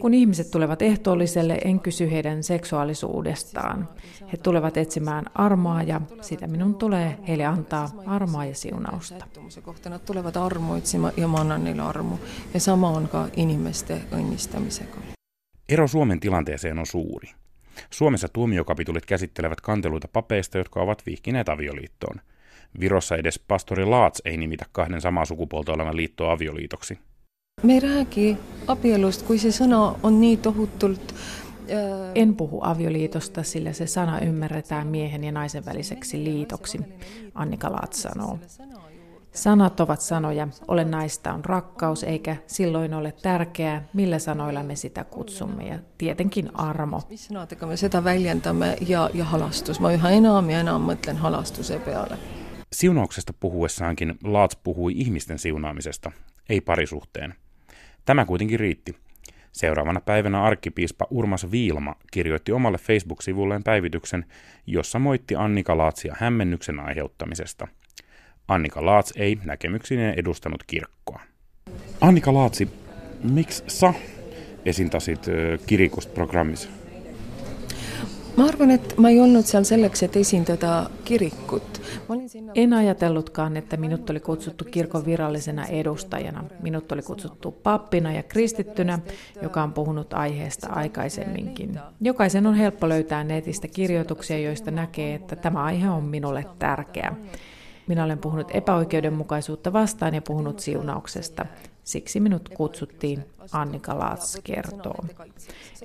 Kun 0.00 0.14
ihmiset 0.14 0.50
tulevat 0.50 0.82
ehtoolliselle, 0.82 1.58
en 1.64 1.80
kysy 1.80 2.10
heidän 2.10 2.42
seksuaalisuudestaan. 2.42 3.88
He 4.32 4.36
tulevat 4.36 4.76
etsimään 4.76 5.24
armoa 5.34 5.82
ja 5.82 6.00
sitä 6.20 6.46
minun 6.46 6.74
tulee 6.74 7.18
heille 7.28 7.44
antaa 7.44 7.90
armoa 8.06 8.44
ja 8.44 8.54
siunausta. 8.54 9.26
Nad 9.88 9.98
tulevat 9.98 10.36
armo 10.36 10.74
otsima 10.74 11.12
ja 11.16 11.28
ma 11.28 11.40
annan 11.40 11.64
neile 11.64 11.82
armu. 11.82 12.16
Ja 12.54 12.60
sama 12.60 12.88
on 12.88 13.08
ka 13.08 13.28
inimeste 13.36 14.00
õnnistamisega. 14.12 14.96
Ero 15.68 15.88
Suomen 15.88 16.20
tilanteeseen 16.20 16.78
on 16.78 16.86
suuri. 16.86 17.28
Suomessa 17.90 18.28
tuomiokapitulit 18.28 19.06
käsittelevät 19.06 19.60
kanteluita 19.60 20.08
papeista, 20.12 20.58
jotka 20.58 20.80
ovat 20.80 21.06
vihkineet 21.06 21.48
avioliittoon. 21.48 22.20
Virossa 22.80 23.16
edes 23.16 23.38
pastori 23.38 23.84
Laats 23.84 24.22
ei 24.24 24.36
nimitä 24.36 24.64
kahden 24.72 25.00
samaa 25.00 25.24
sukupuolta 25.24 25.72
olevan 25.72 25.96
liittoa 25.96 26.32
avioliitoksi. 26.32 26.98
Me 27.62 27.74
ei 27.74 27.80
räägi 27.80 28.38
abielust, 28.66 29.22
kui 29.26 29.38
see 29.38 29.50
sõna 29.50 29.94
on 30.02 30.20
nii 30.20 30.36
tohutult 30.36 31.12
äh, 31.12 32.12
en 32.14 32.36
puhu 32.36 32.60
avioliitosta, 32.62 33.42
sillä 33.42 33.72
se 33.72 33.86
sana 33.86 34.20
ymmärretään 34.20 34.86
miehen 34.86 35.24
ja 35.24 35.32
naisen 35.32 35.64
väliseksi 35.66 36.24
liitoksi, 36.24 36.80
Annika 37.34 37.72
Laat 37.72 37.92
sanoo. 37.92 38.38
Sanat 39.32 39.80
ovat 39.80 40.00
sanoja, 40.00 40.48
olennaista 40.68 41.32
on 41.32 41.44
rakkaus, 41.44 42.04
eikä 42.04 42.36
silloin 42.46 42.94
ole 42.94 43.12
tärkeää, 43.22 43.84
millä 43.92 44.18
sanoilla 44.18 44.62
me 44.62 44.76
sitä 44.76 45.04
kutsumme, 45.04 45.66
ja 45.66 45.78
tietenkin 45.98 46.50
armo. 46.54 47.00
Sõnadega 47.14 47.66
me 47.66 47.76
seda 47.76 48.04
väljendame 48.04 48.76
ja, 48.88 49.10
ja 49.14 49.24
halastus. 49.24 49.80
Ma 49.80 49.92
yhä 49.92 50.10
enam 50.10 50.50
ja 50.50 50.60
enam 50.60 50.82
mõtlen 50.90 51.16
halastuse 51.16 51.78
peale. 51.78 52.18
Siunauksesta 52.72 53.32
puhuessaankin 53.40 54.18
Laats 54.24 54.56
puhui 54.56 54.92
ihmisten 54.96 55.38
siunaamisesta, 55.38 56.12
ei 56.48 56.60
parisuhteen. 56.60 57.34
Tämä 58.08 58.24
kuitenkin 58.24 58.60
riitti. 58.60 58.96
Seuraavana 59.52 60.00
päivänä 60.00 60.42
arkkipiispa 60.42 61.06
Urmas 61.10 61.50
Viilma 61.50 61.94
kirjoitti 62.12 62.52
omalle 62.52 62.78
Facebook-sivulleen 62.78 63.62
päivityksen, 63.62 64.24
jossa 64.66 64.98
moitti 64.98 65.34
Annika 65.36 65.78
Laatsia 65.78 66.16
hämmennyksen 66.18 66.80
aiheuttamisesta. 66.80 67.68
Annika 68.48 68.86
Laats 68.86 69.12
ei 69.16 69.38
näkemyksineen 69.44 70.18
edustanut 70.18 70.64
kirkkoa. 70.66 71.20
Annika 72.00 72.34
Laatsi, 72.34 72.68
miksi 73.22 73.64
sä 73.66 73.94
esintasid 74.64 75.18
kirikust 75.66 76.14
programmissa? 76.14 76.77
Ma 78.38 78.44
arvan, 78.46 78.70
et 78.70 78.94
ma 79.02 79.10
ei 79.10 79.18
olnud 79.20 79.46
seal 79.48 79.64
selleks, 79.66 80.02
et 80.06 80.16
esindada 80.16 80.90
kirikut. 81.04 81.80
En 82.54 82.72
ajatellutkaan, 82.72 83.56
että 83.56 83.76
minut 83.76 84.10
oli 84.10 84.20
kutsuttu 84.20 84.64
kirkon 84.64 85.06
virallisena 85.06 85.66
edustajana. 85.66 86.44
Minut 86.62 86.92
oli 86.92 87.02
kutsuttu 87.02 87.50
pappina 87.50 88.12
ja 88.12 88.22
kristittynä, 88.22 88.98
joka 89.42 89.62
on 89.62 89.72
puhunut 89.72 90.14
aiheesta 90.14 90.68
aikaisemminkin. 90.70 91.80
Jokaisen 92.00 92.46
on 92.46 92.54
helppo 92.54 92.88
löytää 92.88 93.24
netistä 93.24 93.68
kirjoituksia, 93.68 94.38
joista 94.38 94.70
näkee, 94.70 95.14
että 95.14 95.36
tämä 95.36 95.64
aihe 95.64 95.90
on 95.90 96.04
minulle 96.04 96.46
tärkeä. 96.58 97.16
Minä 97.86 98.04
olen 98.04 98.18
puhunut 98.18 98.50
epäoikeudenmukaisuutta 98.54 99.72
vastaan 99.72 100.14
ja 100.14 100.22
puhunut 100.22 100.60
siunauksesta. 100.60 101.46
Siksi 101.88 102.20
minut 102.20 102.48
kutsuttiin, 102.48 103.24
Annika 103.52 103.98
Laats 103.98 104.40
kertoo. 104.44 105.04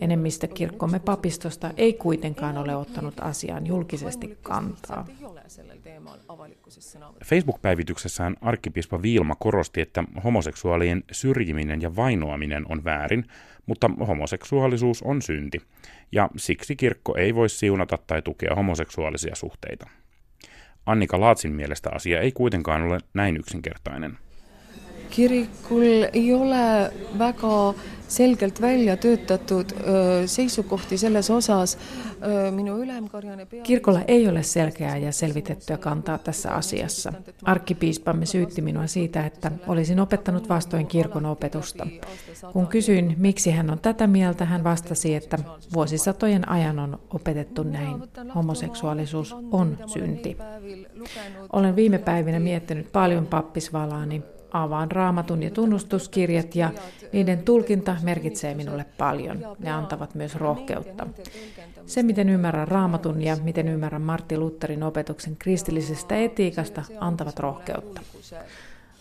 Enemmistö 0.01 0.47
kirkkomme 0.47 0.99
papistosta 0.99 1.71
ei 1.77 1.93
kuitenkaan 1.93 2.57
ole 2.57 2.75
ottanut 2.75 3.13
asiaan 3.21 3.67
julkisesti 3.67 4.37
kantaa. 4.41 5.07
Facebook-päivityksessään 7.25 8.35
arkkipiispa 8.41 9.01
Viilma 9.01 9.35
korosti, 9.35 9.81
että 9.81 10.03
homoseksuaalien 10.23 11.03
syrjiminen 11.11 11.81
ja 11.81 11.95
vainoaminen 11.95 12.65
on 12.71 12.83
väärin, 12.83 13.25
mutta 13.65 13.89
homoseksuaalisuus 14.07 15.01
on 15.03 15.21
synti, 15.21 15.61
ja 16.11 16.29
siksi 16.37 16.75
kirkko 16.75 17.15
ei 17.17 17.35
voi 17.35 17.49
siunata 17.49 17.97
tai 18.07 18.21
tukea 18.21 18.55
homoseksuaalisia 18.55 19.35
suhteita. 19.35 19.89
Annika 20.85 21.19
Laatsin 21.19 21.53
mielestä 21.53 21.89
asia 21.93 22.21
ei 22.21 22.31
kuitenkaan 22.31 22.81
ole 22.81 22.97
näin 23.13 23.37
yksinkertainen. 23.37 24.17
Kirikul 25.13 26.09
ei 26.13 26.33
ole 26.33 26.91
väga 27.19 27.73
selgelt 28.07 28.61
välja 28.61 28.97
töötatud 28.97 29.65
öö, 29.87 30.27
seisukohti 30.27 30.97
selles 30.97 31.29
osas. 31.29 31.77
Öö, 32.27 32.51
minu 32.51 32.77
ülemkarjane 32.77 33.45
pea... 33.45 33.63
Kirkolla 33.63 34.01
ei 34.07 34.27
ole 34.27 34.43
selkeää 34.43 34.97
ja 34.97 35.11
selvitettyä 35.11 35.77
kantaa 35.77 36.17
tässä 36.17 36.51
asiassa. 36.51 37.13
Arkkipiispamme 37.43 38.25
syytti 38.25 38.61
minua 38.61 38.87
siitä, 38.87 39.25
että 39.25 39.51
olisin 39.67 39.99
opettanut 39.99 40.49
vastoin 40.49 40.87
kirkon 40.87 41.25
opetusta. 41.25 41.87
Kun 42.53 42.67
kysyin, 42.67 43.15
miksi 43.17 43.51
hän 43.51 43.69
on 43.69 43.79
tätä 43.79 44.07
mieltä, 44.07 44.45
hän 44.45 44.63
vastasi, 44.63 45.15
että 45.15 45.37
vuosisatojen 45.73 46.49
ajan 46.49 46.79
on 46.79 46.99
opetettu 47.13 47.63
näin. 47.63 47.95
Homoseksuaalisuus 48.35 49.35
on 49.51 49.77
synti. 49.85 50.37
Olen 51.53 51.75
viime 51.75 51.97
päivinä 51.97 52.39
miettinyt 52.39 52.91
paljon 52.91 53.27
pappisvalaani 53.27 54.21
avaan 54.53 54.91
raamatun 54.91 55.43
ja 55.43 55.51
tunnustuskirjat 55.51 56.55
ja 56.55 56.71
niiden 57.13 57.43
tulkinta 57.43 57.95
merkitsee 58.03 58.55
minulle 58.55 58.85
paljon. 58.97 59.55
Ne 59.59 59.71
antavat 59.71 60.15
myös 60.15 60.35
rohkeutta. 60.35 61.07
Se, 61.85 62.03
miten 62.03 62.29
ymmärrän 62.29 62.67
raamatun 62.67 63.21
ja 63.21 63.37
miten 63.43 63.67
ymmärrän 63.67 64.01
Martti 64.01 64.37
Lutherin 64.37 64.83
opetuksen 64.83 65.35
kristillisestä 65.37 66.15
etiikasta, 66.15 66.83
antavat 66.99 67.39
rohkeutta. 67.39 68.01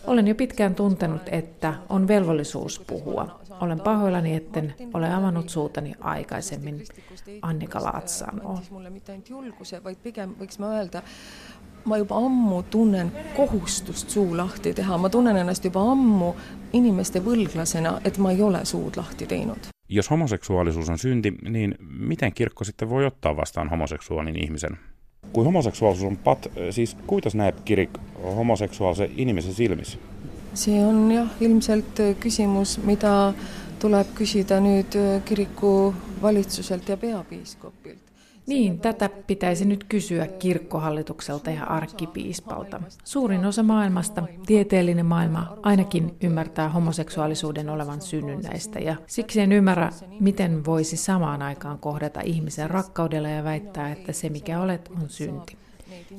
Olen 0.07 0.29
jo 0.29 0.35
pitkään 0.35 0.75
tuntenut, 0.75 1.23
että 1.27 1.75
on 1.89 2.09
velvollisuus 2.09 2.81
puhua. 2.87 3.41
Olen 3.61 3.81
pahoillani, 3.81 4.35
etten 4.35 4.75
ole 4.95 5.15
avannut 5.15 5.49
suutani 5.49 5.95
aikaisemmin, 6.01 6.85
Annika 7.43 7.83
Laat 7.83 8.09
ma 11.85 11.99
juba 11.99 12.17
ammu 12.17 12.63
tunnen 12.63 13.13
kohustust 13.37 14.11
suu 14.11 14.37
lahti 14.37 14.75
teha, 14.75 14.99
ma 14.99 15.09
tunnen 15.09 15.37
ennast 15.37 15.65
juba 15.65 15.83
ammu 15.93 16.35
inimeste 16.73 17.21
võlglasena, 17.25 17.99
et 18.05 18.19
ma 18.19 18.33
ei 18.33 18.43
ole 18.43 18.65
suud 18.65 18.97
lahti 18.97 19.27
teinud. 19.27 19.73
Jos 19.89 20.11
homoseksuaalisuus 20.11 20.89
on 20.89 20.99
synti, 20.99 21.35
niin 21.49 21.75
miten 21.81 22.33
kirkko 22.33 22.65
sitten 22.65 22.91
voi 22.91 23.07
ottaa 23.07 23.37
vastaan 23.37 23.71
homoseksuaalin 23.71 24.45
ihmisen? 24.45 24.79
Kui 25.33 25.45
homoseksuaalisuus 25.45 26.11
on 26.11 26.17
pat, 26.17 26.51
siis 26.71 26.97
kuidas 27.07 27.35
näeb 27.35 27.59
kirik 27.65 27.99
homoseksuaalse 28.25 29.11
inimese 29.17 29.53
silmissä? 29.53 29.99
see 30.55 30.85
on 30.85 31.13
jah, 31.13 31.29
ilmselt 31.41 32.01
küsimus, 32.21 32.77
mida 32.85 33.33
tuleb 33.81 34.13
küsida 34.15 34.61
nüüd 34.61 34.97
kiriku 35.25 35.95
valitsuselt 36.23 36.89
ja 36.89 36.97
peapiiskopilt 36.97 38.02
Niin, 38.53 38.81
tätä 38.81 39.11
pitäisi 39.27 39.65
nyt 39.65 39.85
kysyä 39.85 40.27
kirkkohallitukselta 40.27 41.51
ja 41.51 41.65
arkkipiispalta. 41.65 42.83
Suurin 43.05 43.45
osa 43.45 43.63
maailmasta, 43.63 44.23
tieteellinen 44.47 45.07
maailma, 45.07 45.57
ainakin 45.63 46.15
ymmärtää 46.23 46.69
homoseksuaalisuuden 46.69 47.69
olevan 47.69 48.01
synnynnäistä 48.01 48.79
ja 48.79 48.97
siksi 49.07 49.41
en 49.41 49.53
ymmärrä, 49.53 49.91
miten 50.21 50.65
voisi 50.65 50.97
samaan 50.97 51.43
aikaan 51.43 51.79
kohdata 51.79 52.21
ihmisen 52.21 52.71
rakkaudella 52.71 53.29
ja 53.29 53.45
väittää, 53.45 53.93
että 53.93 54.13
se 54.13 54.29
mikä 54.29 54.61
olet 54.61 54.91
on 55.03 55.09
synti 55.09 55.57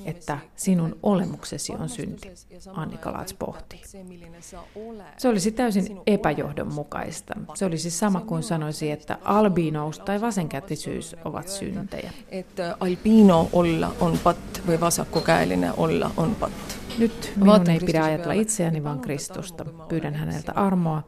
että 0.06 0.38
sinun 0.56 1.00
olemuksesi 1.04 1.74
on 1.74 1.90
synti, 1.90 2.32
Annika 2.74 3.14
Laats 3.14 3.34
pohtii. 3.34 3.82
Se 5.18 5.28
olisi 5.28 5.52
täysin 5.52 6.00
epäjohdonmukaista. 6.08 7.34
Se 7.54 7.66
olisi 7.66 7.92
sama 7.92 8.22
kuin 8.22 8.44
sanoisi, 8.44 8.92
että 8.92 9.18
albinous 9.24 10.00
tai 10.00 10.22
vasenkätisyys 10.22 11.16
ovat 11.26 11.48
syntejä. 11.48 12.12
Että 12.30 12.78
albino 12.80 13.50
olla 13.54 13.92
on 14.00 14.20
pat 14.24 14.38
vai 14.68 14.80
vasakokäelinen 14.80 15.74
olla 15.78 16.12
on 16.18 16.36
pat. 16.36 16.52
Nyt 16.98 17.34
minun 17.36 17.70
ei 17.70 17.80
pidä 17.80 18.04
ajatella 18.04 18.34
itseäni, 18.34 18.84
vaan 18.84 19.00
Kristusta. 19.00 19.66
Pyydän 19.66 20.14
häneltä 20.14 20.52
armoa, 20.52 21.04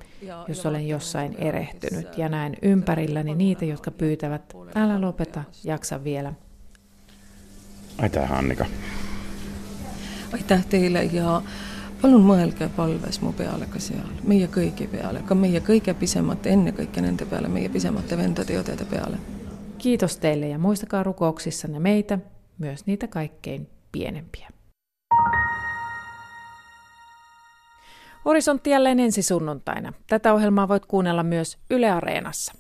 jos 0.48 0.66
olen 0.66 0.88
jossain 0.88 1.36
erehtynyt, 1.38 2.18
ja 2.18 2.30
näen 2.30 2.58
ympärilläni 2.62 3.36
niitä, 3.36 3.66
jotka 3.66 3.92
pyytävät, 3.92 4.54
älä 4.76 5.02
lopeta, 5.02 5.44
jaksa 5.64 6.04
vielä, 6.04 6.34
aitäh, 8.02 8.32
Annika! 8.32 8.66
aitäh 10.34 10.66
teile 10.66 11.04
ja 11.04 11.42
palun 12.02 12.26
mõelge 12.28 12.70
palves 12.76 13.22
mu 13.22 13.32
peale 13.34 13.68
ka 13.72 13.80
seal, 13.80 14.10
meie 14.24 14.48
kõigi 14.52 14.88
peale, 14.92 15.22
ka 15.26 15.36
meie 15.36 15.62
kõige 15.64 15.94
pisemate, 15.94 16.52
ennekõike 16.54 17.02
nende 17.02 17.26
peale, 17.26 17.48
meie 17.48 17.70
pisemate 17.70 18.18
vendade 18.18 18.54
ja 18.54 18.64
õdede 18.64 18.86
peale. 18.90 19.18
Kiitos 19.78 20.18
teille 20.18 20.48
ja 20.48 20.60
muistakaa 20.60 21.04
rukouksissanne 21.04 21.80
meitä, 21.80 22.20
myös 22.58 22.86
niitä 22.86 23.08
kaikkein 23.08 23.70
pienempiä. 23.92 24.50
Horisontti 28.26 28.70
jälleen 28.70 29.00
ensi 29.00 29.22
sunnuntaina. 29.22 29.94
Tätä 30.08 30.34
ohjelmaa 30.34 30.68
voit 30.68 30.86
kuunnella 30.86 31.24
myös 31.24 31.58
Yle 31.70 31.92
Areenassa. 31.92 32.54